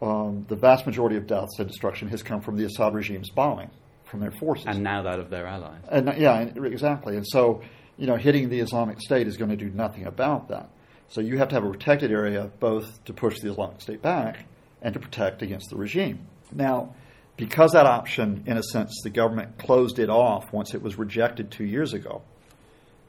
um, 0.00 0.46
the 0.48 0.56
vast 0.56 0.86
majority 0.86 1.16
of 1.16 1.26
deaths 1.26 1.58
and 1.58 1.66
destruction 1.66 2.06
has 2.08 2.22
come 2.22 2.40
from 2.40 2.56
the 2.56 2.64
Assad 2.66 2.94
regime's 2.94 3.30
bombing, 3.30 3.70
from 4.14 4.20
their 4.20 4.38
forces. 4.38 4.66
And 4.68 4.84
now 4.84 5.02
that 5.02 5.18
of 5.18 5.28
their 5.28 5.46
allies. 5.46 5.82
And, 5.90 6.06
yeah, 6.16 6.40
exactly. 6.40 7.16
And 7.16 7.26
so 7.26 7.62
you 7.96 8.06
know, 8.06 8.16
hitting 8.16 8.48
the 8.48 8.60
Islamic 8.60 9.00
State 9.00 9.26
is 9.26 9.36
going 9.36 9.50
to 9.50 9.56
do 9.56 9.70
nothing 9.70 10.06
about 10.06 10.48
that. 10.48 10.70
So 11.08 11.20
you 11.20 11.38
have 11.38 11.48
to 11.48 11.54
have 11.54 11.64
a 11.64 11.70
protected 11.70 12.10
area 12.10 12.50
both 12.60 13.04
to 13.04 13.12
push 13.12 13.40
the 13.40 13.50
Islamic 13.50 13.80
State 13.80 14.02
back 14.02 14.46
and 14.82 14.94
to 14.94 15.00
protect 15.00 15.42
against 15.42 15.70
the 15.70 15.76
regime. 15.76 16.26
Now, 16.52 16.94
because 17.36 17.72
that 17.72 17.86
option, 17.86 18.44
in 18.46 18.56
a 18.56 18.62
sense, 18.62 19.00
the 19.02 19.10
government 19.10 19.58
closed 19.58 19.98
it 19.98 20.10
off 20.10 20.52
once 20.52 20.74
it 20.74 20.82
was 20.82 20.98
rejected 20.98 21.50
two 21.50 21.64
years 21.64 21.92
ago, 21.92 22.22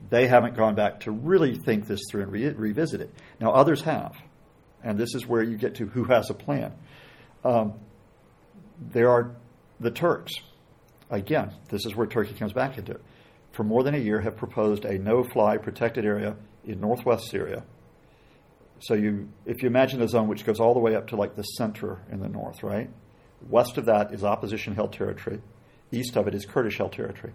they 0.10 0.28
haven't 0.28 0.56
gone 0.56 0.76
back 0.76 1.02
to 1.02 1.12
really 1.12 1.56
think 1.56 1.88
this 1.88 2.02
through 2.12 2.24
and 2.24 2.32
re- 2.32 2.50
revisit 2.50 3.02
it. 3.02 3.14
Now, 3.40 3.54
others 3.54 3.82
have. 3.82 4.16
And 4.84 5.00
this 5.00 5.16
is 5.16 5.26
where 5.26 5.42
you 5.42 5.58
get 5.58 5.76
to 5.76 5.88
who 5.88 6.04
has 6.06 6.30
a 6.30 6.34
plan. 6.34 6.74
Um, 7.44 7.74
there 8.80 9.10
are 9.10 9.36
the 9.80 9.90
Turks. 9.92 10.34
Again, 11.10 11.52
this 11.70 11.86
is 11.86 11.96
where 11.96 12.08
Turkey 12.08 12.34
comes 12.34 12.54
back 12.54 12.78
into 12.78 12.94
it 12.94 13.02
for 13.56 13.64
more 13.64 13.84
than 13.84 13.96
a 13.96 13.98
year 13.98 14.20
have 14.20 14.36
proposed 14.36 14.84
a 14.84 15.00
no-fly 15.00 15.58
protected 15.58 16.06
area 16.06 16.36
in 16.66 16.82
northwest 16.82 17.30
Syria. 17.30 17.64
So 18.80 18.94
you, 18.94 19.30
if 19.46 19.64
you 19.64 19.68
imagine 19.68 20.02
a 20.02 20.08
zone 20.10 20.28
which 20.28 20.46
goes 20.46 20.60
all 20.60 20.74
the 20.74 20.82
way 20.82 20.94
up 20.96 21.08
to 21.08 21.16
like 21.16 21.36
the 21.36 21.44
center 21.44 22.00
in 22.12 22.20
the 22.20 22.28
north, 22.28 22.62
right? 22.64 22.90
West 23.50 23.78
of 23.78 23.86
that 23.86 24.14
is 24.14 24.26
opposition-held 24.26 24.92
territory. 24.92 25.42
East 25.92 26.18
of 26.18 26.28
it 26.28 26.36
is 26.36 26.46
Kurdish-held 26.46 26.92
territory. 26.92 27.34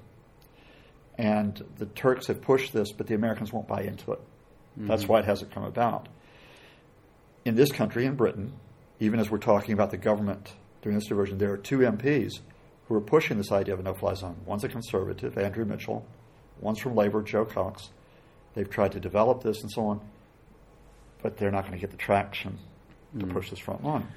And 1.16 1.64
the 1.78 1.87
Turks 1.87 2.26
have 2.26 2.42
pushed 2.42 2.74
this, 2.74 2.92
but 2.92 3.06
the 3.06 3.14
Americans 3.14 3.52
won't 3.52 3.66
buy 3.66 3.83
into 3.83 4.12
it. 4.12 4.20
Mm-hmm. 4.78 4.88
That's 4.88 5.09
why 5.09 5.20
it 5.20 5.24
hasn't 5.24 5.52
come 5.52 5.64
about. 5.64 6.09
In 7.46 7.54
this 7.54 7.72
country, 7.72 8.04
in 8.04 8.16
Britain, 8.16 8.52
even 8.98 9.20
as 9.20 9.30
we're 9.30 9.38
talking 9.38 9.72
about 9.72 9.90
the 9.90 9.96
government 9.96 10.52
doing 10.83 10.96
this 10.96 11.06
diversion, 11.06 11.38
there 11.38 11.52
are 11.52 11.56
two 11.56 11.78
MPs 11.78 12.40
who 12.90 12.96
are 12.96 13.00
pushing 13.00 13.38
this 13.38 13.53
idea 13.53 13.72
of 13.72 13.79
a 13.79 13.83
no-fly 13.85 14.12
zone. 14.14 14.37
One's 14.44 14.64
a 14.64 14.68
conservative, 14.68 15.38
Andrew 15.38 15.64
Mitchell. 15.64 16.05
One's 16.59 16.81
from 16.81 16.96
Labour, 16.96 17.22
Jo 17.22 17.44
Cox. 17.44 17.90
They've 18.55 18.68
tried 18.68 18.90
to 18.92 19.00
develop 19.00 19.44
this 19.44 19.62
and 19.62 19.70
so 19.70 19.87
on, 19.87 20.00
but 21.22 21.37
they're 21.37 21.53
not 21.53 21.62
going 21.62 21.74
to 21.74 21.79
get 21.79 21.92
the 21.92 21.96
traction 21.96 22.59
to 23.16 23.26
mm. 23.26 23.33
push 23.33 23.48
this 23.48 23.61
front 23.61 23.85
line. 23.85 24.09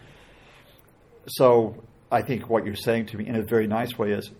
So 1.27 1.83
I 2.11 2.23
think 2.23 2.49
what 2.49 2.65
you're 2.65 2.75
saying 2.75 3.05
to 3.07 3.17
me 3.17 3.27
in 3.27 3.35
a 3.35 3.43
very 3.43 3.67
nice 3.67 3.95
way 3.95 4.11
is 4.11 4.31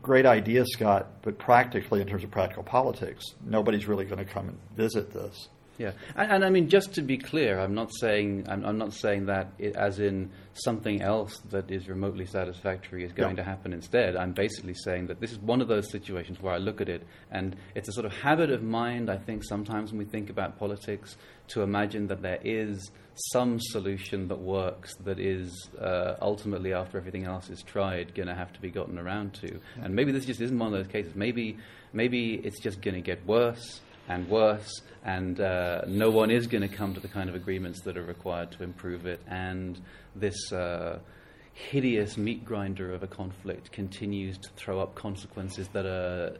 great 0.00 0.26
idea, 0.26 0.64
Scott, 0.64 1.08
but 1.22 1.36
practically, 1.36 2.00
in 2.00 2.06
terms 2.06 2.22
of 2.22 2.30
practical 2.30 2.62
politics, 2.62 3.24
nobody's 3.44 3.88
really 3.88 4.04
going 4.04 4.24
to 4.24 4.32
come 4.32 4.48
and 4.48 4.58
visit 4.76 5.12
this. 5.12 5.48
Yeah, 5.78 5.92
and, 6.16 6.30
and, 6.30 6.44
I 6.44 6.50
mean, 6.50 6.68
just 6.68 6.94
to 6.94 7.02
be 7.02 7.16
clear, 7.16 7.58
I'm 7.58 7.74
not 7.74 7.90
saying 7.98 8.46
I'm, 8.48 8.64
I'm 8.64 8.78
not 8.78 8.92
saying 8.92 9.26
that 9.26 9.52
it, 9.58 9.74
as 9.74 10.00
in 10.00 10.30
something 10.52 11.00
else 11.00 11.38
that 11.50 11.70
is 11.70 11.88
remotely 11.88 12.26
satisfactory 12.26 13.04
is 13.04 13.12
going 13.12 13.36
to 13.36 13.42
happen 13.42 13.72
instead. 13.72 14.14
I'm 14.14 14.32
basically 14.32 14.74
saying 14.74 15.06
that 15.06 15.18
this 15.18 15.32
is 15.32 15.38
one 15.38 15.62
of 15.62 15.68
those 15.68 15.90
situations 15.90 16.40
where 16.42 16.52
I 16.52 16.58
look 16.58 16.82
at 16.82 16.88
it, 16.88 17.06
and 17.30 17.56
it's 17.74 17.88
a 17.88 17.92
sort 17.92 18.04
of 18.04 18.12
habit 18.12 18.50
of 18.50 18.62
mind. 18.62 19.10
I 19.10 19.16
think 19.16 19.44
sometimes 19.44 19.92
when 19.92 19.98
we 19.98 20.04
think 20.04 20.28
about 20.28 20.58
politics, 20.58 21.16
to 21.48 21.62
imagine 21.62 22.06
that 22.08 22.22
there 22.22 22.40
is 22.44 22.90
some 23.32 23.58
solution 23.60 24.28
that 24.28 24.38
works 24.38 24.94
that 25.04 25.18
is 25.18 25.68
uh, 25.80 26.14
ultimately, 26.20 26.72
after 26.72 26.98
everything 26.98 27.24
else 27.24 27.50
is 27.50 27.62
tried, 27.62 28.14
going 28.14 28.28
to 28.28 28.34
have 28.34 28.52
to 28.52 28.60
be 28.60 28.70
gotten 28.70 28.98
around 28.98 29.34
to. 29.34 29.58
And 29.82 29.94
maybe 29.94 30.12
this 30.12 30.24
just 30.24 30.40
isn't 30.40 30.58
one 30.58 30.72
of 30.72 30.78
those 30.78 30.90
cases. 30.92 31.14
Maybe 31.14 31.58
maybe 31.92 32.34
it's 32.44 32.60
just 32.60 32.80
going 32.80 32.94
to 32.94 33.00
get 33.00 33.26
worse 33.26 33.80
and 34.08 34.28
worse, 34.28 34.82
and 35.04 35.40
uh, 35.40 35.82
no 35.86 36.10
one 36.10 36.30
is 36.30 36.46
going 36.46 36.68
to 36.68 36.74
come 36.74 36.94
to 36.94 37.00
the 37.00 37.08
kind 37.08 37.28
of 37.28 37.34
agreements 37.34 37.80
that 37.82 37.96
are 37.96 38.02
required 38.02 38.52
to 38.52 38.62
improve 38.62 39.06
it. 39.06 39.20
And 39.26 39.80
this 40.14 40.52
uh, 40.52 40.98
hideous 41.52 42.16
meat 42.16 42.44
grinder 42.44 42.92
of 42.92 43.02
a 43.02 43.06
conflict 43.06 43.72
continues 43.72 44.38
to 44.38 44.48
throw 44.56 44.80
up 44.80 44.94
consequences 44.94 45.68
that 45.68 45.86
are 45.86 46.36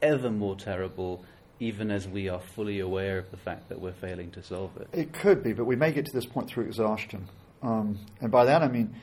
ever 0.00 0.30
more 0.30 0.56
terrible, 0.56 1.24
even 1.60 1.90
as 1.90 2.08
we 2.08 2.28
are 2.28 2.40
fully 2.40 2.80
aware 2.80 3.18
of 3.18 3.30
the 3.30 3.36
fact 3.36 3.68
that 3.68 3.80
we're 3.80 3.92
failing 3.92 4.30
to 4.32 4.42
solve 4.42 4.76
it. 4.76 4.88
It 4.92 5.12
could 5.12 5.42
be, 5.42 5.52
but 5.52 5.64
we 5.64 5.76
may 5.76 5.92
get 5.92 6.06
to 6.06 6.12
this 6.12 6.26
point 6.26 6.48
through 6.48 6.64
exhaustion. 6.64 7.28
Um, 7.62 7.98
and 8.20 8.32
by 8.32 8.46
that 8.46 8.62
I 8.62 8.68
mean 8.68 8.94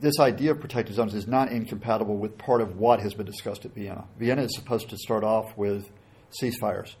this 0.00 0.18
idea 0.20 0.50
of 0.50 0.60
protected 0.60 0.94
zones 0.94 1.14
is 1.14 1.26
not 1.26 1.50
incompatible 1.50 2.16
with 2.16 2.36
part 2.36 2.60
of 2.60 2.76
what 2.76 3.00
has 3.00 3.14
been 3.14 3.26
discussed 3.26 3.64
at 3.64 3.74
Vienna. 3.74 4.04
Vienna 4.18 4.42
is 4.42 4.54
supposed 4.54 4.90
to 4.90 4.96
start 4.98 5.24
off 5.24 5.56
with 5.56 5.88
ceasefires. 6.30 6.94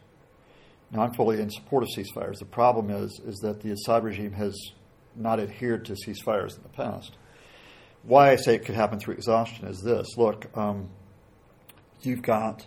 Now, 0.90 1.02
I'm 1.02 1.14
fully 1.14 1.40
in 1.40 1.50
support 1.50 1.82
of 1.82 1.88
ceasefires. 1.88 2.38
The 2.38 2.44
problem 2.44 2.90
is, 2.90 3.20
is 3.24 3.36
that 3.40 3.60
the 3.60 3.72
Assad 3.72 4.04
regime 4.04 4.32
has 4.32 4.54
not 5.16 5.40
adhered 5.40 5.84
to 5.86 5.94
ceasefires 5.94 6.56
in 6.56 6.62
the 6.62 6.68
past. 6.68 7.16
Why 8.02 8.30
I 8.30 8.36
say 8.36 8.54
it 8.54 8.64
could 8.64 8.76
happen 8.76 9.00
through 9.00 9.14
exhaustion 9.14 9.66
is 9.66 9.80
this: 9.82 10.16
look, 10.16 10.46
um, 10.56 10.90
you've 12.02 12.22
got 12.22 12.66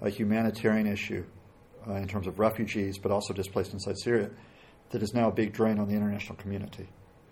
a 0.00 0.10
humanitarian 0.10 0.86
issue 0.86 1.24
uh, 1.86 1.94
in 1.94 2.08
terms 2.08 2.26
of 2.26 2.38
refugees, 2.38 2.98
but 2.98 3.12
also 3.12 3.32
displaced 3.32 3.72
inside 3.72 3.96
Syria, 3.98 4.30
that 4.90 5.02
is 5.02 5.14
now 5.14 5.28
a 5.28 5.32
big 5.32 5.52
drain 5.52 5.78
on 5.78 5.88
the 5.88 5.94
international 5.94 6.36
community. 6.36 6.88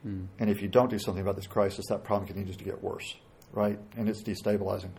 Mm. 0.06 0.28
And 0.38 0.50
if 0.50 0.62
you 0.62 0.68
don't 0.68 0.90
do 0.90 0.98
something 0.98 1.22
about 1.22 1.36
this 1.36 1.46
crisis, 1.46 1.86
that 1.88 2.04
problem 2.04 2.26
continues 2.26 2.56
to 2.58 2.64
get 2.64 2.82
worse, 2.82 3.16
right? 3.52 3.78
And 3.96 4.08
it's 4.08 4.22
destabilizing. 4.22 4.90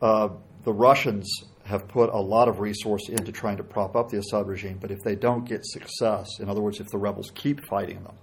Uh, 0.00 0.28
the 0.64 0.72
Russians 0.72 1.28
have 1.70 1.88
put 1.88 2.10
a 2.10 2.18
lot 2.18 2.48
of 2.48 2.60
resource 2.60 3.08
into 3.08 3.32
trying 3.32 3.56
to 3.56 3.62
prop 3.62 3.96
up 3.96 4.10
the 4.10 4.18
Assad 4.18 4.46
regime, 4.46 4.78
but 4.80 4.90
if 4.90 4.98
they 5.04 5.14
don't 5.14 5.48
get 5.48 5.64
success, 5.64 6.28
in 6.40 6.48
other 6.48 6.60
words, 6.60 6.80
if 6.80 6.88
the 6.88 6.98
rebels 6.98 7.30
keep 7.34 7.64
fighting 7.66 8.02
them 8.02 8.16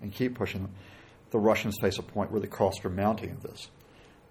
and 0.00 0.12
keep 0.12 0.34
pushing 0.34 0.62
them, 0.62 0.72
the 1.30 1.38
Russians 1.38 1.76
face 1.80 1.98
a 1.98 2.02
point 2.02 2.30
where 2.30 2.40
the 2.40 2.46
costs 2.46 2.84
are 2.84 2.90
mounting 2.90 3.30
of 3.30 3.42
this. 3.42 3.70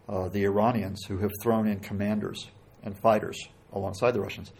Uh, 0.08 0.30
the 0.30 0.43
Iranians, 0.43 1.04
who 1.06 1.17
have 1.19 1.32
thrown 1.41 1.67
in 1.67 1.80
commanders 1.80 2.49
and 2.84 2.97
fighters 2.97 3.38
alongside 3.73 4.12
the 4.12 4.21
Russians, 4.21 4.51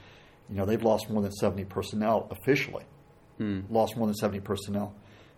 you 0.50 0.56
know, 0.56 0.65
they've 0.65 0.84
lost 0.84 1.10
more 1.10 1.22
than 1.22 1.32
70 1.32 1.65
personnel 1.65 2.28
officially, 2.32 2.84
mm. 3.39 3.63
lost 3.70 3.98
more 3.98 4.08
than 4.08 4.15
70 4.15 4.39
personnel 4.41 4.96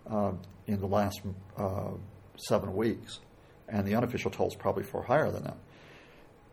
uh, 0.10 0.32
in 0.66 0.80
the 0.80 0.88
last 0.88 1.22
uh, 1.58 1.92
seven 2.38 2.76
weeks. 2.76 3.20
And 3.70 3.86
the 3.86 3.96
unofficial 3.96 4.32
toll 4.32 4.48
is 4.48 4.56
probably 4.56 4.84
far 4.84 5.04
higher 5.04 5.30
than 5.32 5.44
that. 5.44 5.58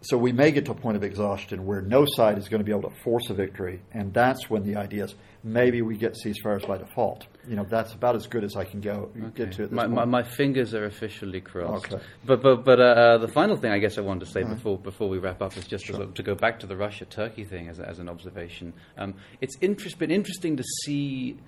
So 0.05 0.19
we 0.19 0.33
may 0.33 0.51
get 0.51 0.67
to 0.67 0.73
a 0.73 0.75
point 0.75 0.99
of 0.99 1.03
exhaustion 1.03 1.65
where 1.65 1.81
no 1.81 2.05
side 2.07 2.37
is 2.37 2.49
going 2.49 2.61
to 2.61 2.65
be 2.65 2.73
able 2.73 2.91
to 2.91 2.97
force 3.03 3.31
a 3.31 3.35
victory, 3.35 3.81
and 3.93 4.13
that's 4.13 4.51
when 4.51 4.63
the 4.63 4.77
idea 4.77 5.05
is 5.05 5.15
maybe 5.43 5.81
we 5.81 5.97
get 5.97 6.15
ceasefires 6.15 6.67
by 6.67 6.77
default. 6.77 7.27
You 7.49 7.57
know, 7.57 7.65
that's 7.65 7.95
about 7.95 8.15
as 8.15 8.27
good 8.27 8.45
as 8.45 8.55
I 8.55 8.65
can 8.65 8.83
go 8.83 9.11
okay. 9.17 9.31
get 9.35 9.53
to 9.53 9.65
it. 9.65 9.73
My, 9.73 9.87
my, 9.87 10.05
my, 10.05 10.23
fingers 10.23 10.75
are 10.75 10.85
officially 10.85 11.41
crossed. 11.41 11.93
Okay. 11.93 12.05
But 12.27 12.43
but 12.43 12.65
but 12.65 12.81
uh, 12.81 12.85
uh, 12.85 13.19
the 13.19 13.29
final 13.29 13.57
thing 13.57 13.71
I 13.71 13.79
guess 13.79 13.97
I 13.97 14.03
wanted 14.03 14.27
to 14.27 14.31
say 14.31 14.43
uh-huh. 14.43 14.55
before 14.55 14.79
before 14.79 15.09
we 15.09 15.19
wrap 15.19 15.41
up 15.41 15.57
is 15.57 15.67
just 15.67 15.87
sure. 15.87 15.99
to, 15.99 16.13
to, 16.13 16.23
go 16.23 16.35
back 16.35 16.61
to 16.61 16.67
the 16.67 16.77
Russia 16.77 17.07
Turkey 17.07 17.45
thing 17.45 17.69
as 17.69 17.81
as 17.81 17.99
an 17.99 18.11
observation. 18.11 18.75
Um, 18.99 19.15
it's 19.41 19.57
interest, 19.63 19.99
been 19.99 20.11
interesting 20.11 20.59
to 20.59 20.65
see 20.85 21.39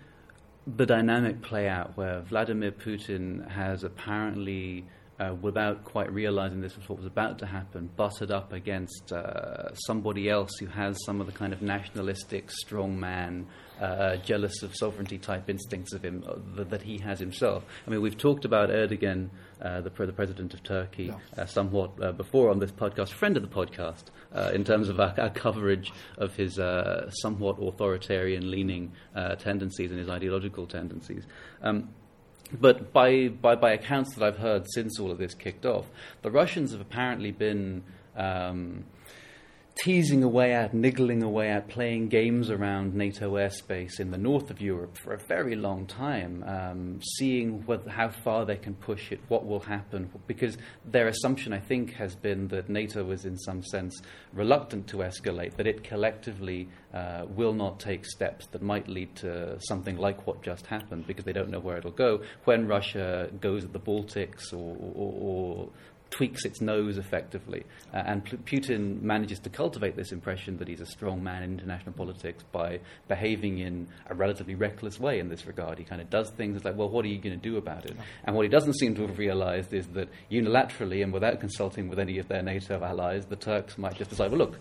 the 0.67 0.87
dynamic 0.87 1.43
play 1.43 1.69
out 1.69 1.97
where 1.97 2.23
Vladimir 2.23 2.73
Putin 2.73 3.49
has 3.51 3.85
apparently 3.85 4.87
uh, 5.19 5.35
without 5.41 5.85
quite 5.85 6.13
realizing 6.13 6.61
this 6.61 6.77
was 6.77 6.89
what 6.89 6.99
was 6.99 7.07
about 7.07 7.39
to 7.39 7.47
happen, 7.47 7.89
butted 7.97 8.31
up 8.31 8.53
against 8.53 9.13
uh, 9.13 9.75
somebody 9.87 10.29
else 10.29 10.51
who 10.59 10.67
has 10.67 10.97
some 11.05 11.21
of 11.21 11.27
the 11.27 11.33
kind 11.33 11.53
of 11.53 11.63
nationalistic, 11.63 12.51
strong 12.51 12.99
man, 13.01 13.47
uh, 13.81 14.17
jealous 14.17 14.63
of 14.63 14.75
sovereignty 14.75 15.17
type 15.17 15.49
instincts 15.49 15.95
of 15.95 16.05
him 16.05 16.23
uh, 16.29 16.65
that 16.65 16.83
he 16.83 16.99
has 16.99 17.19
himself. 17.19 17.65
I 17.87 17.91
mean, 17.91 18.03
we've 18.03 18.17
talked 18.17 18.45
about 18.45 18.69
Erdogan, 18.69 19.31
uh, 19.61 19.81
the, 19.81 19.91
the, 19.91 20.13
president 20.13 20.53
of 20.53 20.63
Turkey, 20.63 21.05
yeah. 21.05 21.43
Uh, 21.43 21.47
somewhat 21.47 22.17
before 22.19 22.51
on 22.51 22.59
this 22.59 22.73
podcast, 22.73 23.09
friend 23.09 23.39
of 23.39 23.43
the 23.43 23.49
podcast, 23.49 24.05
in 24.53 24.65
terms 24.65 24.91
of 24.91 25.01
our, 25.01 25.15
our, 25.19 25.31
coverage 25.31 25.93
of 26.19 26.35
his 26.37 26.61
somewhat 27.23 27.59
authoritarian 27.59 28.51
leaning 28.51 28.93
tendencies 29.39 29.91
and 29.91 29.99
his 29.99 30.11
ideological 30.11 30.67
tendencies. 30.67 31.25
Um, 31.63 31.89
but 32.53 32.93
by, 32.93 33.29
by, 33.29 33.55
by 33.55 33.73
accounts 33.73 34.15
that 34.15 34.25
I've 34.25 34.39
heard 34.39 34.67
since 34.73 34.99
all 34.99 35.11
of 35.11 35.19
this 35.19 35.35
kicked 35.35 35.67
off, 35.67 35.87
the 36.23 36.31
Russians 36.31 36.73
have 36.73 36.81
apparently 36.81 37.31
been 37.31 37.83
um, 38.17 38.85
teasing 39.77 40.23
away 40.23 40.55
at, 40.55 40.73
niggling 40.73 41.23
away 41.23 41.51
at, 41.51 41.69
playing 41.69 42.09
games 42.09 42.51
around 42.51 42.95
NATO 42.95 43.35
airspace 43.35 44.01
in 44.01 44.11
the 44.11 44.19
north 44.19 44.51
of 44.51 44.61
Europe 44.61 44.97
for 44.97 45.13
a 45.13 45.19
very 45.29 45.55
long 45.55 45.87
time, 45.87 46.43
um, 46.47 47.01
seeing 47.03 47.65
whether, 47.67 47.91
how 47.91 48.09
far 48.09 48.47
they 48.47 48.57
can 48.57 48.75
push 48.75 49.13
it, 49.13 49.21
what 49.29 49.45
will 49.45 49.61
happen. 49.61 50.11
Because 50.27 50.57
their 50.87 51.09
assumption, 51.09 51.53
I 51.53 51.61
think, 51.61 51.93
has 51.93 52.15
been 52.15 52.49
that 52.49 52.71
NATO 52.71 53.05
was, 53.05 53.27
in 53.27 53.37
some 53.37 53.63
sense, 53.63 54.01
reluctant 54.33 54.87
to 54.89 54.99
escalate, 54.99 55.57
that 55.57 55.67
it 55.67 55.85
collectively 55.85 56.69
uh, 56.95 57.27
will 57.29 57.53
not 57.53 57.79
take 57.79 58.07
steps 58.07 58.47
that 58.53 58.63
might 58.63 58.89
lead 58.89 59.15
to 59.17 59.59
something 59.61 59.99
like 59.99 60.27
what 60.27 60.43
just 60.43 60.67
happened, 60.67 61.07
because 61.07 61.27
they 61.27 61.35
don't 61.35 61.51
know 61.51 61.61
where 61.61 61.77
it'll 61.77 61.91
go. 61.91 62.23
When 62.45 62.67
Russia 62.67 63.31
goes 63.43 63.65
at 63.65 63.75
the 63.75 63.81
Baltics 63.81 64.55
or, 64.55 64.77
or, 64.81 65.13
or 65.21 65.69
tweaks 66.11 66.45
its 66.45 66.61
nose 66.61 66.99
effectively. 66.99 67.65
Uh, 67.93 68.03
and 68.07 68.25
Putin 68.45 69.03
manages 69.03 69.39
to 69.41 69.51
cultivate 69.51 69.97
this 69.97 70.13
impression 70.13 70.57
that 70.59 70.69
he's 70.69 70.81
a 70.81 70.87
strong 70.87 71.23
man 71.23 71.43
in 71.43 71.53
international 71.53 71.93
politics 71.93 72.45
by 72.53 72.81
behaving 73.09 73.59
in 73.59 73.89
a 74.09 74.15
relatively 74.15 74.55
reckless 74.55 75.01
way 75.01 75.19
in 75.19 75.29
this 75.29 75.47
regard. 75.47 75.79
He 75.79 75.85
kind 75.85 76.01
of 76.01 76.09
does 76.09 76.31
things 76.31 76.65
like, 76.65 76.77
well, 76.77 76.89
what 76.89 77.05
are 77.05 77.09
you 77.09 77.19
going 77.19 77.39
to 77.39 77.43
do 77.43 77.57
about 77.57 77.85
it? 77.85 77.97
And 78.25 78.37
what 78.37 78.43
he 78.43 78.49
doesn't 78.49 78.75
seem 78.75 78.95
to 78.97 79.07
have 79.07 79.19
realized 79.19 79.73
is 79.73 79.87
that 79.89 80.09
unilaterally 80.31 81.03
and 81.03 81.13
without 81.13 81.41
consulting 81.41 81.89
with 81.89 81.99
any 81.99 82.19
of 82.19 82.29
their 82.29 82.43
NATO 82.43 82.83
allies, 82.83 83.27
the 83.27 83.37
Turks 83.37 83.77
might 83.79 83.97
just 83.97 84.11
decide, 84.11 84.31
well, 84.31 84.39
look, 84.39 84.59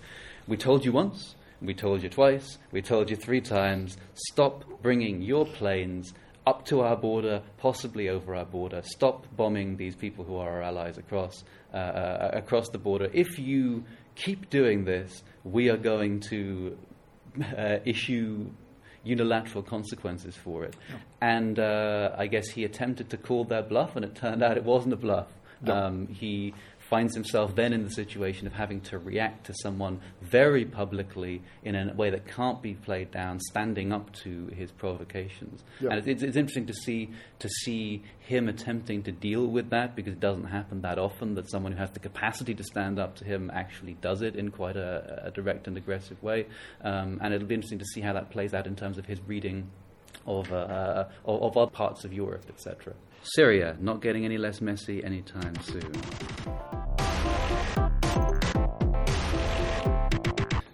we 0.47 0.57
told 0.57 0.83
you 0.83 0.91
once, 0.91 1.35
we 1.61 1.73
told 1.73 2.03
you 2.03 2.09
twice, 2.09 2.57
we 2.71 2.81
told 2.81 3.09
you 3.09 3.15
three 3.15 3.41
times, 3.41 3.97
stop 4.13 4.63
bringing 4.81 5.21
your 5.21 5.45
planes 5.45 6.13
up 6.45 6.65
to 6.65 6.81
our 6.81 6.95
border, 6.95 7.41
possibly 7.57 8.09
over 8.09 8.35
our 8.35 8.45
border. 8.45 8.81
Stop 8.83 9.25
bombing 9.35 9.77
these 9.77 9.95
people 9.95 10.25
who 10.25 10.37
are 10.37 10.49
our 10.49 10.61
allies 10.61 10.97
across 10.97 11.43
uh, 11.73 11.77
uh, 11.77 12.31
across 12.33 12.69
the 12.69 12.77
border. 12.77 13.09
If 13.13 13.39
you 13.39 13.83
keep 14.15 14.49
doing 14.49 14.85
this, 14.85 15.23
we 15.43 15.69
are 15.69 15.77
going 15.77 16.21
to 16.29 16.77
uh, 17.57 17.77
issue 17.85 18.49
unilateral 19.03 19.63
consequences 19.63 20.35
for 20.35 20.63
it. 20.63 20.75
Yeah. 20.89 20.95
And 21.21 21.59
uh, 21.59 22.15
I 22.17 22.27
guess 22.27 22.47
he 22.49 22.63
attempted 22.63 23.09
to 23.11 23.17
call 23.17 23.45
that 23.45 23.69
bluff, 23.69 23.95
and 23.95 24.05
it 24.05 24.15
turned 24.15 24.43
out 24.43 24.57
it 24.57 24.63
wasn't 24.63 24.93
a 24.93 24.97
bluff. 24.97 25.27
Um, 25.67 26.07
he 26.07 26.53
finds 26.89 27.15
himself 27.15 27.55
then 27.55 27.73
in 27.73 27.83
the 27.83 27.89
situation 27.89 28.45
of 28.45 28.53
having 28.53 28.79
to 28.79 28.97
react 28.99 29.47
to 29.47 29.53
someone 29.61 29.99
very 30.21 30.65
publicly 30.65 31.41
in 31.63 31.75
a 31.75 31.93
way 31.93 32.09
that 32.11 32.27
can't 32.27 32.61
be 32.61 32.75
played 32.75 33.09
down, 33.11 33.39
standing 33.39 33.91
up 33.91 34.13
to 34.13 34.47
his 34.55 34.71
provocations. 34.71 35.63
Yep. 35.81 35.91
And 35.91 36.07
it's, 36.07 36.23
it's, 36.23 36.37
interesting 36.37 36.67
to 36.67 36.73
see 36.73 37.09
to 37.39 37.49
see 37.49 38.03
him 38.19 38.47
attempting 38.47 39.01
to 39.03 39.11
deal 39.11 39.47
with 39.47 39.69
that 39.71 39.95
because 39.95 40.13
it 40.13 40.19
doesn't 40.19 40.45
happen 40.45 40.81
that 40.81 40.99
often 40.99 41.35
that 41.35 41.49
someone 41.49 41.71
who 41.71 41.79
has 41.79 41.91
the 41.91 41.99
capacity 41.99 42.53
to 42.53 42.63
stand 42.63 42.99
up 42.99 43.15
to 43.15 43.25
him 43.25 43.49
actually 43.53 43.93
does 44.01 44.21
it 44.21 44.35
in 44.35 44.51
quite 44.51 44.75
a, 44.75 45.23
a 45.25 45.31
direct 45.31 45.67
and 45.67 45.77
aggressive 45.77 46.21
way. 46.21 46.45
Um, 46.83 47.19
and 47.21 47.33
it'll 47.33 47.47
be 47.47 47.55
interesting 47.55 47.79
to 47.79 47.85
see 47.85 48.01
how 48.01 48.13
that 48.13 48.29
plays 48.29 48.53
out 48.53 48.67
in 48.67 48.75
terms 48.75 48.97
of 48.97 49.05
his 49.05 49.19
reading 49.27 49.71
of, 50.27 50.51
uh, 50.51 51.05
of, 51.25 51.41
of 51.41 51.57
other 51.57 51.71
parts 51.71 52.05
of 52.05 52.13
Europe, 52.13 52.45
etc. 52.49 52.93
Syria, 53.33 53.75
not 53.79 54.01
getting 54.01 54.23
any 54.23 54.37
less 54.37 54.61
messy 54.61 55.03
anytime 55.03 55.55
soon. 55.61 55.91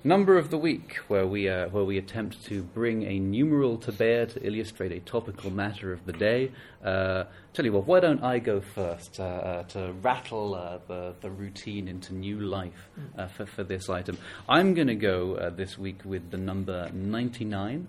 Number 0.03 0.39
of 0.39 0.49
the 0.49 0.57
week, 0.57 0.95
where 1.09 1.27
we, 1.27 1.47
uh, 1.47 1.69
where 1.69 1.83
we 1.83 1.99
attempt 1.99 2.43
to 2.45 2.63
bring 2.63 3.03
a 3.03 3.19
numeral 3.19 3.77
to 3.77 3.91
bear 3.91 4.25
to 4.25 4.45
illustrate 4.45 4.91
a 4.91 4.99
topical 4.99 5.51
matter 5.51 5.93
of 5.93 6.03
the 6.07 6.11
day. 6.11 6.51
Uh, 6.83 7.25
tell 7.53 7.65
you 7.65 7.71
what, 7.71 7.85
why 7.85 7.99
don't 7.99 8.23
I 8.23 8.39
go 8.39 8.61
first 8.61 9.19
uh, 9.19 9.23
uh 9.23 9.63
to 9.63 9.93
rattle 10.01 10.55
uh, 10.55 10.79
the, 10.87 11.13
the 11.21 11.29
routine 11.29 11.87
into 11.87 12.15
new 12.15 12.39
life 12.39 12.89
uh, 13.15 13.27
for, 13.27 13.45
for 13.45 13.63
this 13.63 13.89
item? 13.89 14.17
I'm 14.49 14.73
going 14.73 14.87
to 14.87 14.95
go 14.95 15.51
this 15.51 15.77
week 15.77 15.99
with 16.03 16.31
the 16.31 16.37
number 16.37 16.89
99, 16.91 17.85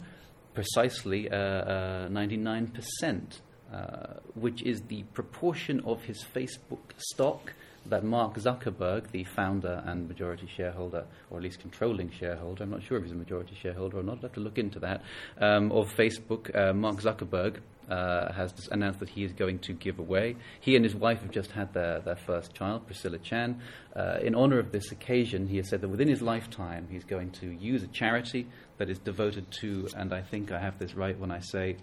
precisely 0.53 1.31
99%. 1.31 3.41
Uh, 3.73 4.19
which 4.35 4.63
is 4.65 4.83
the 4.83 5.03
proportion 5.15 5.81
of 5.87 6.03
his 6.03 6.23
Facebook 6.23 6.93
stock 6.99 7.55
that 7.87 8.05
Mark 8.05 8.35
Zuckerberg, 8.35 9.11
the 9.13 9.25
founder 9.25 9.83
and 9.87 10.07
majority 10.07 10.47
shareholder, 10.47 11.07
or 11.31 11.39
at 11.39 11.43
least 11.43 11.61
controlling 11.61 12.11
shareholder, 12.11 12.65
I'm 12.65 12.71
not 12.71 12.83
sure 12.83 12.99
if 12.99 13.05
he's 13.05 13.13
a 13.13 13.17
majority 13.17 13.57
shareholder 13.61 13.99
or 13.99 14.03
not, 14.03 14.17
I'll 14.17 14.23
have 14.23 14.33
to 14.35 14.41
look 14.41 14.59
into 14.59 14.79
that, 14.81 15.03
um, 15.41 15.73
of 15.73 15.91
Facebook, 15.95 16.55
uh, 16.55 16.73
Mark 16.75 17.01
Zuckerberg. 17.01 17.61
Uh, 17.91 18.33
has 18.33 18.69
announced 18.71 19.01
that 19.01 19.09
he 19.09 19.25
is 19.25 19.33
going 19.33 19.59
to 19.59 19.73
give 19.73 19.99
away. 19.99 20.37
He 20.61 20.77
and 20.77 20.85
his 20.85 20.95
wife 20.95 21.21
have 21.21 21.33
just 21.33 21.51
had 21.51 21.75
their, 21.75 21.99
their 21.99 22.17
first 22.17 22.55
child, 22.55 22.87
Priscilla 22.87 23.19
Chan. 23.19 23.61
Uh, 23.95 24.19
in 24.23 24.37
honor 24.37 24.61
of 24.61 24.71
this 24.71 24.93
occasion, 24.93 25.49
he 25.49 25.57
has 25.57 25.69
said 25.69 25.81
that 25.81 25.89
within 25.89 26.09
his 26.09 26.23
lifetime, 26.23 26.87
he's 26.91 27.05
going 27.05 27.33
to 27.33 27.51
use 27.51 27.83
a 27.83 27.89
charity 27.89 28.47
that 28.79 28.89
is 28.89 28.99
devoted 29.01 29.51
to, 29.61 29.89
and 29.97 30.15
I 30.15 30.23
think 30.23 30.53
I 30.53 30.61
have 30.61 30.79
this 30.79 30.95
right 30.95 31.19
when 31.19 31.33
I 31.33 31.41
say 31.41 31.77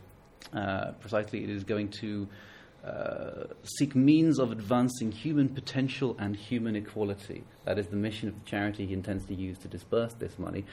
uh, 0.53 0.91
precisely 0.99 1.43
it 1.43 1.49
is 1.49 1.63
going 1.63 1.89
to 1.89 2.27
uh, 2.85 3.43
seek 3.63 3.95
means 3.95 4.39
of 4.39 4.51
advancing 4.51 5.11
human 5.11 5.49
potential 5.49 6.15
and 6.17 6.35
human 6.35 6.75
equality. 6.75 7.43
That 7.65 7.77
is 7.77 7.87
the 7.87 7.97
mission 7.97 8.29
of 8.29 8.35
the 8.35 8.49
charity 8.49 8.85
he 8.85 8.93
intends 8.93 9.25
to 9.25 9.35
use 9.35 9.57
to 9.59 9.67
disburse 9.67 10.13
this 10.13 10.39
money. 10.39 10.65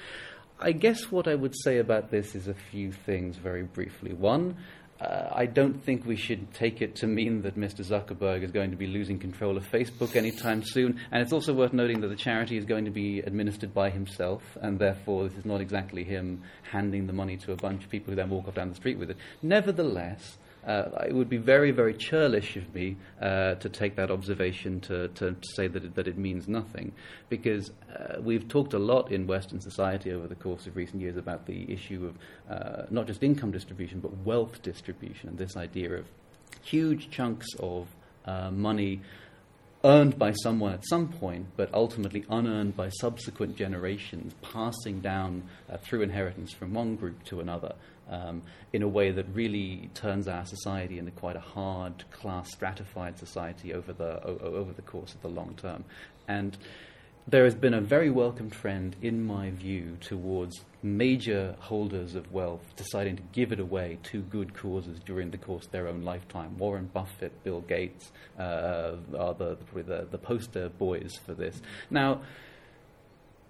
I 0.58 0.72
guess 0.72 1.10
what 1.10 1.28
I 1.28 1.34
would 1.34 1.54
say 1.64 1.78
about 1.78 2.10
this 2.10 2.34
is 2.34 2.48
a 2.48 2.54
few 2.54 2.92
things 2.92 3.36
very 3.36 3.64
briefly. 3.64 4.14
One, 4.14 4.56
uh, 5.00 5.28
I 5.30 5.46
don't 5.46 5.84
think 5.84 6.06
we 6.06 6.16
should 6.16 6.54
take 6.54 6.80
it 6.80 6.96
to 6.96 7.06
mean 7.06 7.42
that 7.42 7.56
Mr. 7.56 7.84
Zuckerberg 7.84 8.42
is 8.42 8.50
going 8.50 8.70
to 8.70 8.76
be 8.76 8.86
losing 8.86 9.18
control 9.18 9.56
of 9.56 9.70
Facebook 9.70 10.16
anytime 10.16 10.62
soon. 10.62 11.00
And 11.10 11.22
it's 11.22 11.32
also 11.32 11.52
worth 11.52 11.72
noting 11.72 12.00
that 12.00 12.08
the 12.08 12.16
charity 12.16 12.56
is 12.56 12.64
going 12.64 12.86
to 12.86 12.90
be 12.90 13.20
administered 13.20 13.74
by 13.74 13.90
himself, 13.90 14.42
and 14.62 14.78
therefore 14.78 15.28
this 15.28 15.36
is 15.36 15.44
not 15.44 15.60
exactly 15.60 16.02
him 16.04 16.42
handing 16.70 17.06
the 17.06 17.12
money 17.12 17.36
to 17.38 17.52
a 17.52 17.56
bunch 17.56 17.84
of 17.84 17.90
people 17.90 18.12
who 18.12 18.16
then 18.16 18.30
walk 18.30 18.48
off 18.48 18.54
down 18.54 18.70
the 18.70 18.74
street 18.74 18.98
with 18.98 19.10
it. 19.10 19.18
Nevertheless, 19.42 20.38
uh, 20.66 21.04
it 21.06 21.14
would 21.14 21.28
be 21.28 21.36
very, 21.36 21.70
very 21.70 21.94
churlish 21.94 22.56
of 22.56 22.74
me 22.74 22.96
uh, 23.22 23.54
to 23.54 23.68
take 23.68 23.94
that 23.96 24.10
observation 24.10 24.80
to, 24.80 25.08
to, 25.08 25.32
to, 25.32 25.48
say 25.54 25.68
that 25.68 25.84
it, 25.84 25.94
that 25.94 26.08
it 26.08 26.18
means 26.18 26.48
nothing, 26.48 26.92
because 27.28 27.70
uh, 27.94 28.20
we've 28.20 28.48
talked 28.48 28.74
a 28.74 28.78
lot 28.78 29.12
in 29.12 29.26
Western 29.26 29.60
society 29.60 30.12
over 30.12 30.26
the 30.26 30.34
course 30.34 30.66
of 30.66 30.76
recent 30.76 31.00
years 31.00 31.16
about 31.16 31.46
the 31.46 31.70
issue 31.72 32.10
of 32.10 32.52
uh, 32.52 32.82
not 32.90 33.06
just 33.06 33.22
income 33.22 33.52
distribution, 33.52 34.00
but 34.00 34.16
wealth 34.24 34.60
distribution, 34.62 35.28
and 35.28 35.38
this 35.38 35.56
idea 35.56 35.92
of 35.94 36.06
huge 36.62 37.10
chunks 37.10 37.46
of 37.60 37.86
uh, 38.26 38.50
money 38.50 39.00
earned 39.86 40.18
by 40.18 40.32
someone 40.32 40.72
at 40.72 40.84
some 40.86 41.08
point, 41.08 41.46
but 41.56 41.72
ultimately 41.72 42.24
unearned 42.28 42.76
by 42.76 42.88
subsequent 42.88 43.56
generations, 43.56 44.34
passing 44.42 45.00
down 45.00 45.44
uh, 45.70 45.76
through 45.76 46.02
inheritance 46.02 46.52
from 46.52 46.74
one 46.74 46.96
group 46.96 47.22
to 47.24 47.40
another 47.40 47.72
um, 48.10 48.42
in 48.72 48.82
a 48.82 48.88
way 48.88 49.12
that 49.12 49.26
really 49.32 49.88
turns 49.94 50.26
our 50.26 50.44
society 50.44 50.98
into 50.98 51.12
quite 51.12 51.36
a 51.36 51.40
hard 51.40 52.04
class 52.10 52.50
stratified 52.50 53.16
society 53.16 53.72
over 53.72 53.92
the, 53.92 54.22
o- 54.26 54.38
over 54.42 54.72
the 54.72 54.82
course 54.82 55.14
of 55.14 55.22
the 55.22 55.28
long 55.28 55.54
term. 55.56 55.84
And 56.28 56.58
there 57.28 57.44
has 57.44 57.56
been 57.56 57.74
a 57.74 57.80
very 57.80 58.08
welcome 58.08 58.48
trend, 58.48 58.94
in 59.02 59.26
my 59.26 59.50
view, 59.50 59.96
towards 60.00 60.64
major 60.80 61.56
holders 61.58 62.14
of 62.14 62.30
wealth 62.30 62.62
deciding 62.76 63.16
to 63.16 63.22
give 63.32 63.50
it 63.50 63.58
away 63.58 63.98
to 64.04 64.20
good 64.22 64.54
causes 64.54 65.00
during 65.04 65.32
the 65.32 65.38
course 65.38 65.66
of 65.66 65.72
their 65.72 65.88
own 65.88 66.02
lifetime. 66.02 66.56
Warren 66.56 66.88
Buffett, 66.92 67.42
Bill 67.42 67.62
Gates 67.62 68.12
uh, 68.38 68.92
are 69.18 69.34
the, 69.34 69.58
the, 69.74 70.06
the 70.08 70.18
poster 70.18 70.68
boys 70.68 71.18
for 71.26 71.34
this. 71.34 71.60
Now, 71.90 72.20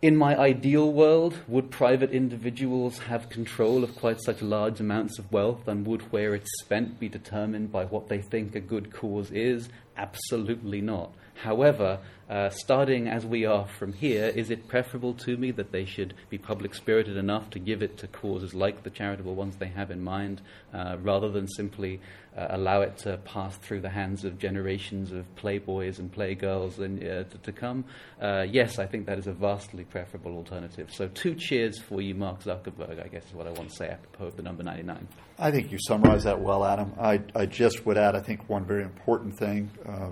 in 0.00 0.16
my 0.16 0.38
ideal 0.38 0.90
world, 0.90 1.38
would 1.46 1.70
private 1.70 2.12
individuals 2.12 2.98
have 3.00 3.28
control 3.28 3.84
of 3.84 3.94
quite 3.96 4.22
such 4.22 4.40
large 4.40 4.80
amounts 4.80 5.18
of 5.18 5.30
wealth, 5.30 5.68
and 5.68 5.86
would 5.86 6.12
where 6.12 6.34
it's 6.34 6.50
spent 6.60 6.98
be 6.98 7.08
determined 7.10 7.72
by 7.72 7.84
what 7.84 8.08
they 8.08 8.22
think 8.22 8.54
a 8.54 8.60
good 8.60 8.90
cause 8.90 9.30
is? 9.30 9.68
Absolutely 9.96 10.80
not. 10.80 11.12
However, 11.42 12.00
uh, 12.28 12.48
starting 12.50 13.08
as 13.08 13.24
we 13.24 13.44
are 13.44 13.66
from 13.66 13.92
here, 13.92 14.26
is 14.26 14.50
it 14.50 14.68
preferable 14.68 15.14
to 15.14 15.36
me 15.36 15.50
that 15.52 15.70
they 15.70 15.84
should 15.84 16.14
be 16.28 16.38
public 16.38 16.74
spirited 16.74 17.16
enough 17.16 17.50
to 17.50 17.58
give 17.58 17.82
it 17.82 17.98
to 17.98 18.08
causes 18.08 18.54
like 18.54 18.82
the 18.82 18.90
charitable 18.90 19.34
ones 19.34 19.56
they 19.56 19.68
have 19.68 19.90
in 19.90 20.02
mind, 20.02 20.40
uh, 20.72 20.96
rather 21.02 21.30
than 21.30 21.46
simply 21.46 22.00
uh, 22.36 22.46
allow 22.50 22.80
it 22.80 22.96
to 22.98 23.18
pass 23.18 23.56
through 23.56 23.80
the 23.80 23.90
hands 23.90 24.24
of 24.24 24.38
generations 24.38 25.12
of 25.12 25.24
playboys 25.36 25.98
and 25.98 26.12
playgirls 26.12 26.78
and, 26.78 27.02
uh, 27.02 27.24
to, 27.24 27.38
to, 27.42 27.52
come? 27.52 27.84
Uh, 28.20 28.46
yes, 28.48 28.78
I 28.78 28.86
think 28.86 29.06
that 29.06 29.18
is 29.18 29.26
a 29.26 29.32
vastly 29.32 29.84
preferable 29.84 30.32
alternative. 30.36 30.90
So, 30.92 31.08
two 31.08 31.34
cheers 31.34 31.78
for 31.78 32.00
you, 32.00 32.14
Mark 32.14 32.42
Zuckerberg, 32.42 33.02
I 33.02 33.08
guess 33.08 33.26
is 33.26 33.34
what 33.34 33.46
I 33.46 33.50
want 33.52 33.70
to 33.70 33.76
say 33.76 33.88
apropos 33.88 34.26
of 34.26 34.36
the 34.36 34.42
number 34.42 34.62
99. 34.62 35.06
I 35.38 35.50
think 35.50 35.70
you 35.70 35.78
summarized 35.78 36.24
that 36.24 36.40
well, 36.40 36.64
Adam. 36.64 36.94
I, 36.98 37.20
I 37.34 37.44
just 37.44 37.84
would 37.84 37.98
add, 37.98 38.16
I 38.16 38.20
think, 38.20 38.48
one 38.48 38.64
very 38.64 38.82
important 38.82 39.38
thing 39.38 39.70
uh, 39.86 40.10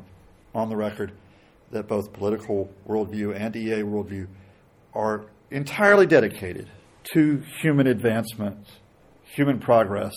on 0.54 0.68
the 0.68 0.76
record 0.76 1.12
that 1.70 1.88
both 1.88 2.12
political 2.12 2.70
worldview 2.86 3.34
and 3.34 3.56
EA 3.56 3.82
worldview 3.82 4.26
are 4.92 5.26
entirely 5.50 6.06
dedicated 6.06 6.68
to 7.14 7.42
human 7.62 7.86
advancement, 7.86 8.66
human 9.22 9.60
progress, 9.60 10.12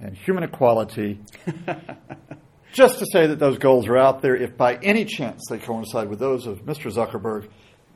and 0.00 0.14
human 0.14 0.44
equality. 0.44 1.18
Just 2.72 2.98
to 2.98 3.06
say 3.10 3.26
that 3.28 3.38
those 3.38 3.56
goals 3.56 3.88
are 3.88 3.96
out 3.96 4.20
there, 4.20 4.36
if 4.36 4.54
by 4.54 4.76
any 4.76 5.06
chance 5.06 5.42
they 5.48 5.58
coincide 5.58 6.10
with 6.10 6.18
those 6.18 6.46
of 6.46 6.58
Mr. 6.66 6.92
Zuckerberg, 6.92 7.48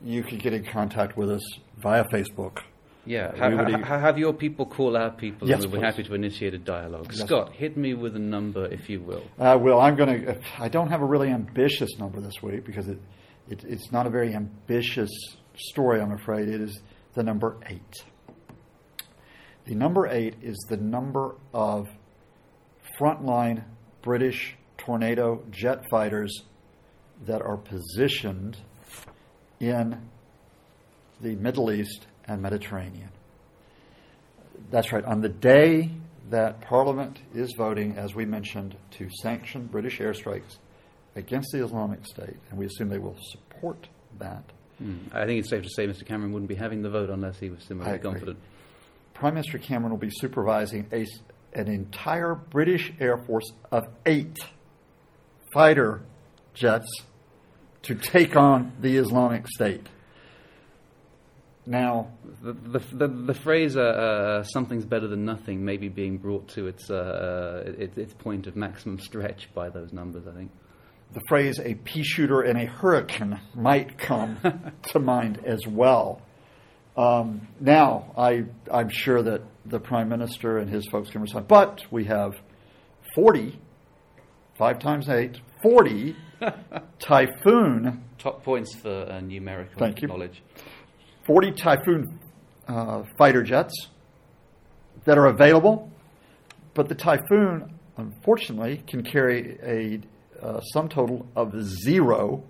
you 0.03 0.23
can 0.23 0.39
get 0.39 0.55
in 0.55 0.65
contact 0.65 1.19
with 1.19 1.31
us 1.31 1.43
via 1.77 2.05
Facebook 2.05 2.61
yeah, 3.07 3.35
have, 3.37 3.83
have 3.83 4.19
your 4.19 4.33
people 4.33 4.67
call 4.67 4.97
our 4.97 5.11
people, 5.11 5.49
yes, 5.49 5.63
and 5.63 5.73
we'll 5.73 5.81
be 5.81 5.87
happy 5.87 6.03
to 6.03 6.15
initiate 6.15 6.55
a 6.55 6.59
dialogue. 6.59 7.07
Yes. 7.11 7.27
Scott, 7.27 7.53
hit 7.53 7.77
me 7.77 7.95
with 7.95 8.15
a 8.15 8.21
number, 8.21 8.67
if 8.67 8.89
you 8.91 9.01
will. 9.01 9.25
Uh, 9.39 9.59
well, 9.61 9.81
I'm 9.81 9.97
going 9.97 10.25
to. 10.25 10.39
I 10.59 10.69
don't 10.69 10.89
have 10.89 11.01
a 11.01 11.07
really 11.07 11.29
ambitious 11.29 11.99
number 11.99 12.21
this 12.21 12.43
week 12.43 12.65
because 12.65 12.89
it, 12.89 12.99
it, 13.49 13.65
it's 13.65 13.91
not 13.91 14.07
a 14.07 14.11
very 14.11 14.35
ambitious 14.35 15.11
story. 15.57 16.01
I'm 16.01 16.13
afraid 16.13 16.49
it 16.49 16.61
is 16.61 16.81
the 17.15 17.23
number 17.23 17.57
eight. 17.67 18.05
The 19.67 19.75
number 19.75 20.07
eight 20.07 20.35
is 20.43 20.57
the 20.69 20.77
number 20.77 21.37
of 21.55 21.89
frontline 22.99 23.65
British 24.03 24.57
Tornado 24.77 25.43
jet 25.51 25.85
fighters 25.91 26.45
that 27.27 27.43
are 27.43 27.57
positioned 27.57 28.57
in 29.59 30.01
the 31.21 31.37
Middle 31.37 31.71
East 31.71 32.07
and 32.31 32.41
Mediterranean. 32.41 33.11
That's 34.71 34.93
right. 34.93 35.05
On 35.05 35.21
the 35.21 35.29
day 35.29 35.91
that 36.31 36.61
Parliament 36.61 37.19
is 37.35 37.53
voting, 37.57 37.99
as 37.99 38.15
we 38.15 38.25
mentioned, 38.25 38.77
to 38.93 39.09
sanction 39.21 39.67
British 39.67 39.99
airstrikes 39.99 40.59
against 41.17 41.51
the 41.53 41.65
Islamic 41.65 42.07
State, 42.07 42.37
and 42.49 42.59
we 42.59 42.67
assume 42.67 42.89
they 42.89 42.99
will 42.99 43.19
support 43.33 43.89
that. 44.21 44.45
Mm. 44.81 45.13
I 45.13 45.27
think 45.27 45.41
it's 45.41 45.51
safe 45.51 45.65
to 45.65 45.69
say 45.71 45.89
Mr. 45.89 46.07
Cameron 46.07 46.33
wouldn't 46.33 46.49
be 46.49 46.55
having 46.55 46.83
the 46.83 46.91
vote 46.91 47.11
unless 47.11 47.39
he 47.41 47.51
was 47.51 47.65
similarly 47.65 47.99
confident. 47.99 48.39
Prime 49.13 49.35
Minister 49.35 49.59
Cameron 49.59 49.91
will 49.91 49.99
be 49.99 50.11
supervising 50.11 50.87
a, 50.93 51.05
an 51.53 51.67
entire 51.67 52.37
British 52.37 52.93
Air 53.01 53.19
Force 53.19 53.51
of 53.73 53.89
eight 54.07 54.39
fighter 55.53 56.03
jets 56.55 56.87
to 57.83 57.97
take 57.97 58.37
on 58.37 58.73
the 58.81 58.97
Islamic 58.97 59.49
State. 59.49 59.87
Now, 61.71 62.09
the, 62.43 62.53
the, 62.53 62.79
the, 62.97 63.07
the 63.07 63.35
phrase 63.35 63.77
uh, 63.77 63.81
uh, 63.81 64.43
something's 64.43 64.85
better 64.85 65.07
than 65.07 65.25
nothing 65.25 65.65
may 65.65 65.77
be 65.77 65.89
being 65.89 66.19
brought 66.19 66.49
to 66.49 66.67
its, 66.67 66.91
uh, 66.91 67.65
uh 67.65 67.71
its, 67.79 67.97
its 67.97 68.13
point 68.13 68.49
of 68.49 68.57
maximum 68.57 68.99
stretch 68.99 69.49
by 69.55 69.71
those 69.71 69.93
numbers, 69.93 70.27
I 70.27 70.33
think. 70.33 70.51
The 71.15 71.21
phrase 71.29 71.61
a 71.61 71.75
pea 71.75 72.03
shooter 72.03 72.41
and 72.41 72.61
a 72.61 72.67
hurricane 72.67 73.39
might 73.55 73.99
come 73.99 74.39
to 74.89 74.99
mind 74.99 75.45
as 75.47 75.61
well. 75.65 76.23
Um, 76.97 77.47
now, 77.61 78.15
I, 78.19 78.47
I'm 78.73 78.91
sure 78.91 79.23
that 79.23 79.43
the 79.65 79.79
Prime 79.79 80.09
Minister 80.09 80.59
and 80.59 80.69
his 80.69 80.85
folks 80.91 81.11
can 81.11 81.21
respond, 81.21 81.47
but 81.47 81.83
we 81.93 82.05
have 82.07 82.35
40, 83.15 83.61
five 84.59 84.81
times 84.81 85.09
eight, 85.09 85.41
40 85.63 86.17
Typhoon. 86.99 88.05
Top 88.19 88.43
points 88.43 88.75
for 88.75 89.09
uh, 89.09 89.21
numerical 89.21 89.79
Thank 89.79 90.03
you. 90.03 90.09
Knowledge. 91.31 91.53
40 91.53 91.53
Typhoon 91.53 92.19
uh, 92.69 93.03
fighter 93.17 93.43
jets 93.43 93.89
that 95.05 95.19
are 95.19 95.27
available, 95.27 95.91
but 96.75 96.89
the 96.89 96.95
Typhoon, 96.95 97.79
unfortunately, 97.97 98.83
can 98.87 99.03
carry 99.03 99.59
a 99.63 100.01
uh, 100.45 100.61
sum 100.73 100.89
total 100.89 101.27
of 101.37 101.53
zero 101.85 102.43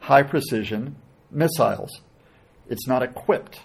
high 0.00 0.22
precision 0.22 0.96
missiles. 1.30 1.90
It's 2.68 2.86
not 2.86 3.02
equipped 3.02 3.60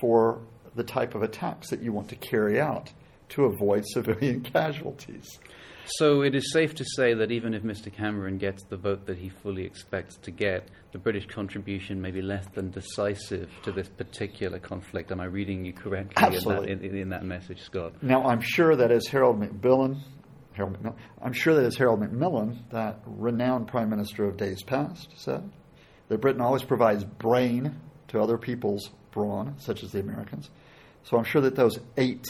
for 0.00 0.40
the 0.74 0.84
type 0.84 1.14
of 1.14 1.22
attacks 1.22 1.70
that 1.70 1.82
you 1.82 1.92
want 1.92 2.08
to 2.10 2.16
carry 2.16 2.60
out 2.60 2.92
to 3.30 3.44
avoid 3.44 3.84
civilian 3.86 4.40
casualties. 4.52 5.38
So 5.96 6.22
it 6.22 6.34
is 6.34 6.52
safe 6.52 6.74
to 6.76 6.84
say 6.84 7.14
that 7.14 7.30
even 7.30 7.54
if 7.54 7.62
Mr. 7.62 7.90
Cameron 7.90 8.36
gets 8.36 8.62
the 8.64 8.76
vote 8.76 9.06
that 9.06 9.16
he 9.16 9.30
fully 9.30 9.64
expects 9.64 10.16
to 10.18 10.30
get, 10.30 10.68
the 10.92 10.98
British 10.98 11.26
contribution 11.26 12.00
may 12.00 12.10
be 12.10 12.20
less 12.20 12.44
than 12.54 12.70
decisive 12.70 13.50
to 13.62 13.72
this 13.72 13.88
particular 13.88 14.58
conflict. 14.58 15.10
Am 15.10 15.20
I 15.20 15.24
reading 15.24 15.64
you 15.64 15.72
correctly 15.72 16.36
in 16.36 16.44
that, 16.44 16.68
in, 16.68 16.96
in 16.96 17.08
that, 17.08 17.24
message, 17.24 17.62
Scott? 17.62 18.02
Now, 18.02 18.24
I'm 18.24 18.42
sure 18.42 18.76
that 18.76 18.90
as 18.90 19.06
Harold 19.06 19.40
Macmillan, 19.40 20.02
Harold 20.52 20.74
Macmillan, 20.74 20.98
I'm 21.22 21.32
sure 21.32 21.54
that 21.54 21.64
as 21.64 21.76
Harold 21.76 22.00
Macmillan, 22.00 22.64
that 22.70 23.00
renowned 23.06 23.68
Prime 23.68 23.88
Minister 23.88 24.24
of 24.26 24.36
days 24.36 24.62
past, 24.62 25.08
said 25.16 25.50
that 26.08 26.20
Britain 26.20 26.42
always 26.42 26.64
provides 26.64 27.04
brain 27.04 27.74
to 28.08 28.20
other 28.20 28.36
people's 28.36 28.90
brawn, 29.10 29.54
such 29.58 29.82
as 29.82 29.92
the 29.92 30.00
Americans. 30.00 30.50
So 31.04 31.16
I'm 31.16 31.24
sure 31.24 31.40
that 31.42 31.56
those 31.56 31.78
eight 31.96 32.26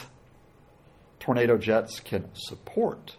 tornado 1.19 1.59
jets 1.59 1.99
can 1.99 2.29
support 2.35 3.17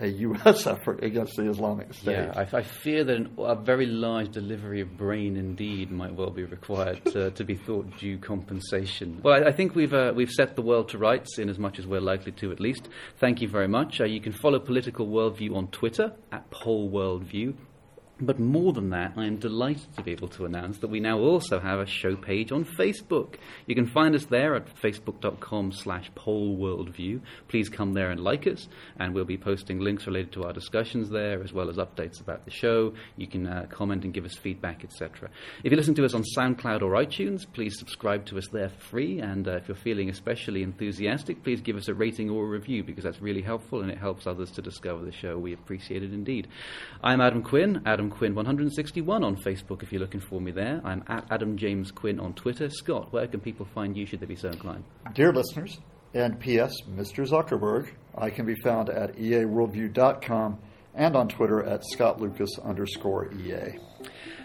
a 0.00 0.08
U.S. 0.08 0.66
effort 0.66 1.04
against 1.04 1.36
the 1.36 1.48
Islamic 1.48 1.92
State. 1.92 2.12
Yeah, 2.12 2.32
I, 2.36 2.56
I 2.58 2.62
fear 2.62 3.04
that 3.04 3.16
an, 3.16 3.34
a 3.38 3.54
very 3.54 3.86
large 3.86 4.30
delivery 4.30 4.80
of 4.80 4.96
brain 4.96 5.36
indeed 5.36 5.90
might 5.90 6.14
well 6.14 6.30
be 6.30 6.44
required 6.44 7.04
to, 7.06 7.30
to 7.38 7.44
be 7.44 7.54
thought 7.54 7.98
due 7.98 8.18
compensation. 8.18 9.20
Well, 9.22 9.44
I, 9.44 9.48
I 9.48 9.52
think 9.52 9.74
we've 9.74 9.92
uh, 9.92 10.12
we've 10.14 10.30
set 10.30 10.56
the 10.56 10.62
world 10.62 10.88
to 10.90 10.98
rights 10.98 11.38
in 11.38 11.48
as 11.48 11.58
much 11.58 11.78
as 11.78 11.86
we're 11.86 12.00
likely 12.00 12.32
to, 12.32 12.52
at 12.52 12.60
least. 12.60 12.88
Thank 13.18 13.40
you 13.40 13.48
very 13.48 13.68
much. 13.68 14.00
Uh, 14.00 14.04
you 14.04 14.20
can 14.20 14.32
follow 14.32 14.58
Political 14.58 15.06
Worldview 15.08 15.54
on 15.54 15.68
Twitter 15.68 16.12
at 16.32 16.50
Poll 16.50 16.90
Worldview. 16.90 17.54
But 18.22 18.38
more 18.38 18.74
than 18.74 18.90
that, 18.90 19.14
I 19.16 19.24
am 19.24 19.36
delighted 19.36 19.96
to 19.96 20.02
be 20.02 20.12
able 20.12 20.28
to 20.28 20.44
announce 20.44 20.78
that 20.78 20.88
we 20.88 21.00
now 21.00 21.18
also 21.18 21.58
have 21.58 21.78
a 21.78 21.86
show 21.86 22.16
page 22.16 22.52
on 22.52 22.64
Facebook. 22.64 23.36
You 23.66 23.74
can 23.74 23.86
find 23.86 24.14
us 24.14 24.26
there 24.26 24.54
at 24.54 24.66
facebook.com 24.76 25.72
slash 25.72 26.10
pollworldview. 26.12 27.22
Please 27.48 27.70
come 27.70 27.94
there 27.94 28.10
and 28.10 28.20
like 28.20 28.46
us, 28.46 28.68
and 28.98 29.14
we'll 29.14 29.24
be 29.24 29.38
posting 29.38 29.80
links 29.80 30.06
related 30.06 30.32
to 30.32 30.44
our 30.44 30.52
discussions 30.52 31.08
there, 31.08 31.42
as 31.42 31.54
well 31.54 31.70
as 31.70 31.76
updates 31.76 32.20
about 32.20 32.44
the 32.44 32.50
show. 32.50 32.92
You 33.16 33.26
can 33.26 33.46
uh, 33.46 33.66
comment 33.70 34.04
and 34.04 34.12
give 34.12 34.26
us 34.26 34.34
feedback, 34.34 34.84
etc. 34.84 35.30
If 35.64 35.72
you 35.72 35.78
listen 35.78 35.94
to 35.94 36.04
us 36.04 36.12
on 36.12 36.22
SoundCloud 36.36 36.82
or 36.82 36.92
iTunes, 37.02 37.50
please 37.50 37.78
subscribe 37.78 38.26
to 38.26 38.36
us 38.36 38.48
there 38.52 38.68
for 38.68 38.80
free, 38.80 39.20
and 39.20 39.48
uh, 39.48 39.52
if 39.52 39.68
you're 39.68 39.76
feeling 39.76 40.10
especially 40.10 40.62
enthusiastic, 40.62 41.42
please 41.42 41.62
give 41.62 41.76
us 41.76 41.88
a 41.88 41.94
rating 41.94 42.28
or 42.28 42.44
a 42.44 42.48
review, 42.48 42.84
because 42.84 43.04
that's 43.04 43.22
really 43.22 43.42
helpful 43.42 43.80
and 43.80 43.90
it 43.90 43.98
helps 43.98 44.26
others 44.26 44.50
to 44.50 44.60
discover 44.60 45.06
the 45.06 45.12
show. 45.12 45.38
We 45.38 45.54
appreciate 45.54 46.02
it 46.02 46.12
indeed. 46.12 46.48
I'm 47.02 47.22
Adam 47.22 47.42
Quinn, 47.42 47.82
Adam 47.86 48.09
Quinn 48.10 48.34
161 48.34 49.24
on 49.24 49.36
Facebook 49.36 49.82
if 49.82 49.92
you're 49.92 50.00
looking 50.00 50.20
for 50.20 50.40
me 50.40 50.50
there. 50.50 50.80
I'm 50.84 51.02
at 51.08 51.26
Adam 51.30 51.56
James 51.56 51.90
Quinn 51.90 52.20
on 52.20 52.34
Twitter. 52.34 52.68
Scott, 52.68 53.12
where 53.12 53.26
can 53.26 53.40
people 53.40 53.66
find 53.74 53.96
you 53.96 54.06
should 54.06 54.20
they 54.20 54.26
be 54.26 54.36
so 54.36 54.48
inclined? 54.48 54.84
Dear 55.14 55.32
listeners, 55.32 55.78
and 56.14 56.38
P.S. 56.38 56.72
Mr. 56.90 57.26
Zuckerberg, 57.26 57.90
I 58.16 58.30
can 58.30 58.46
be 58.46 58.56
found 58.56 58.90
at 58.90 59.16
eaworldview.com 59.16 60.58
and 60.94 61.16
on 61.16 61.28
Twitter 61.28 61.64
at 61.64 61.82
scottlucas 61.94 62.48
underscore 62.64 63.32
EA. 63.32 63.78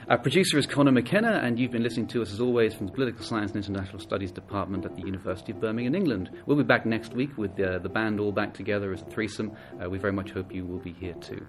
Our 0.07 0.19
producer 0.19 0.59
is 0.59 0.67
Conor 0.67 0.91
McKenna, 0.91 1.41
and 1.43 1.59
you've 1.59 1.71
been 1.71 1.81
listening 1.81 2.05
to 2.09 2.21
us 2.21 2.31
as 2.31 2.39
always 2.39 2.75
from 2.75 2.85
the 2.85 2.93
Political 2.93 3.25
Science 3.25 3.53
and 3.53 3.65
International 3.65 3.99
Studies 3.99 4.31
Department 4.31 4.85
at 4.85 4.95
the 4.95 5.01
University 5.01 5.51
of 5.51 5.59
Birmingham, 5.59 5.95
England. 5.95 6.29
We'll 6.45 6.57
be 6.57 6.63
back 6.63 6.85
next 6.85 7.13
week 7.13 7.35
with 7.39 7.59
uh, 7.59 7.79
the 7.79 7.89
band 7.89 8.19
all 8.19 8.31
back 8.31 8.53
together 8.53 8.93
as 8.93 9.01
a 9.01 9.05
threesome. 9.05 9.53
Uh, 9.83 9.89
we 9.89 9.97
very 9.97 10.13
much 10.13 10.29
hope 10.29 10.53
you 10.53 10.63
will 10.63 10.77
be 10.77 10.93
here 10.93 11.15
too. 11.15 11.47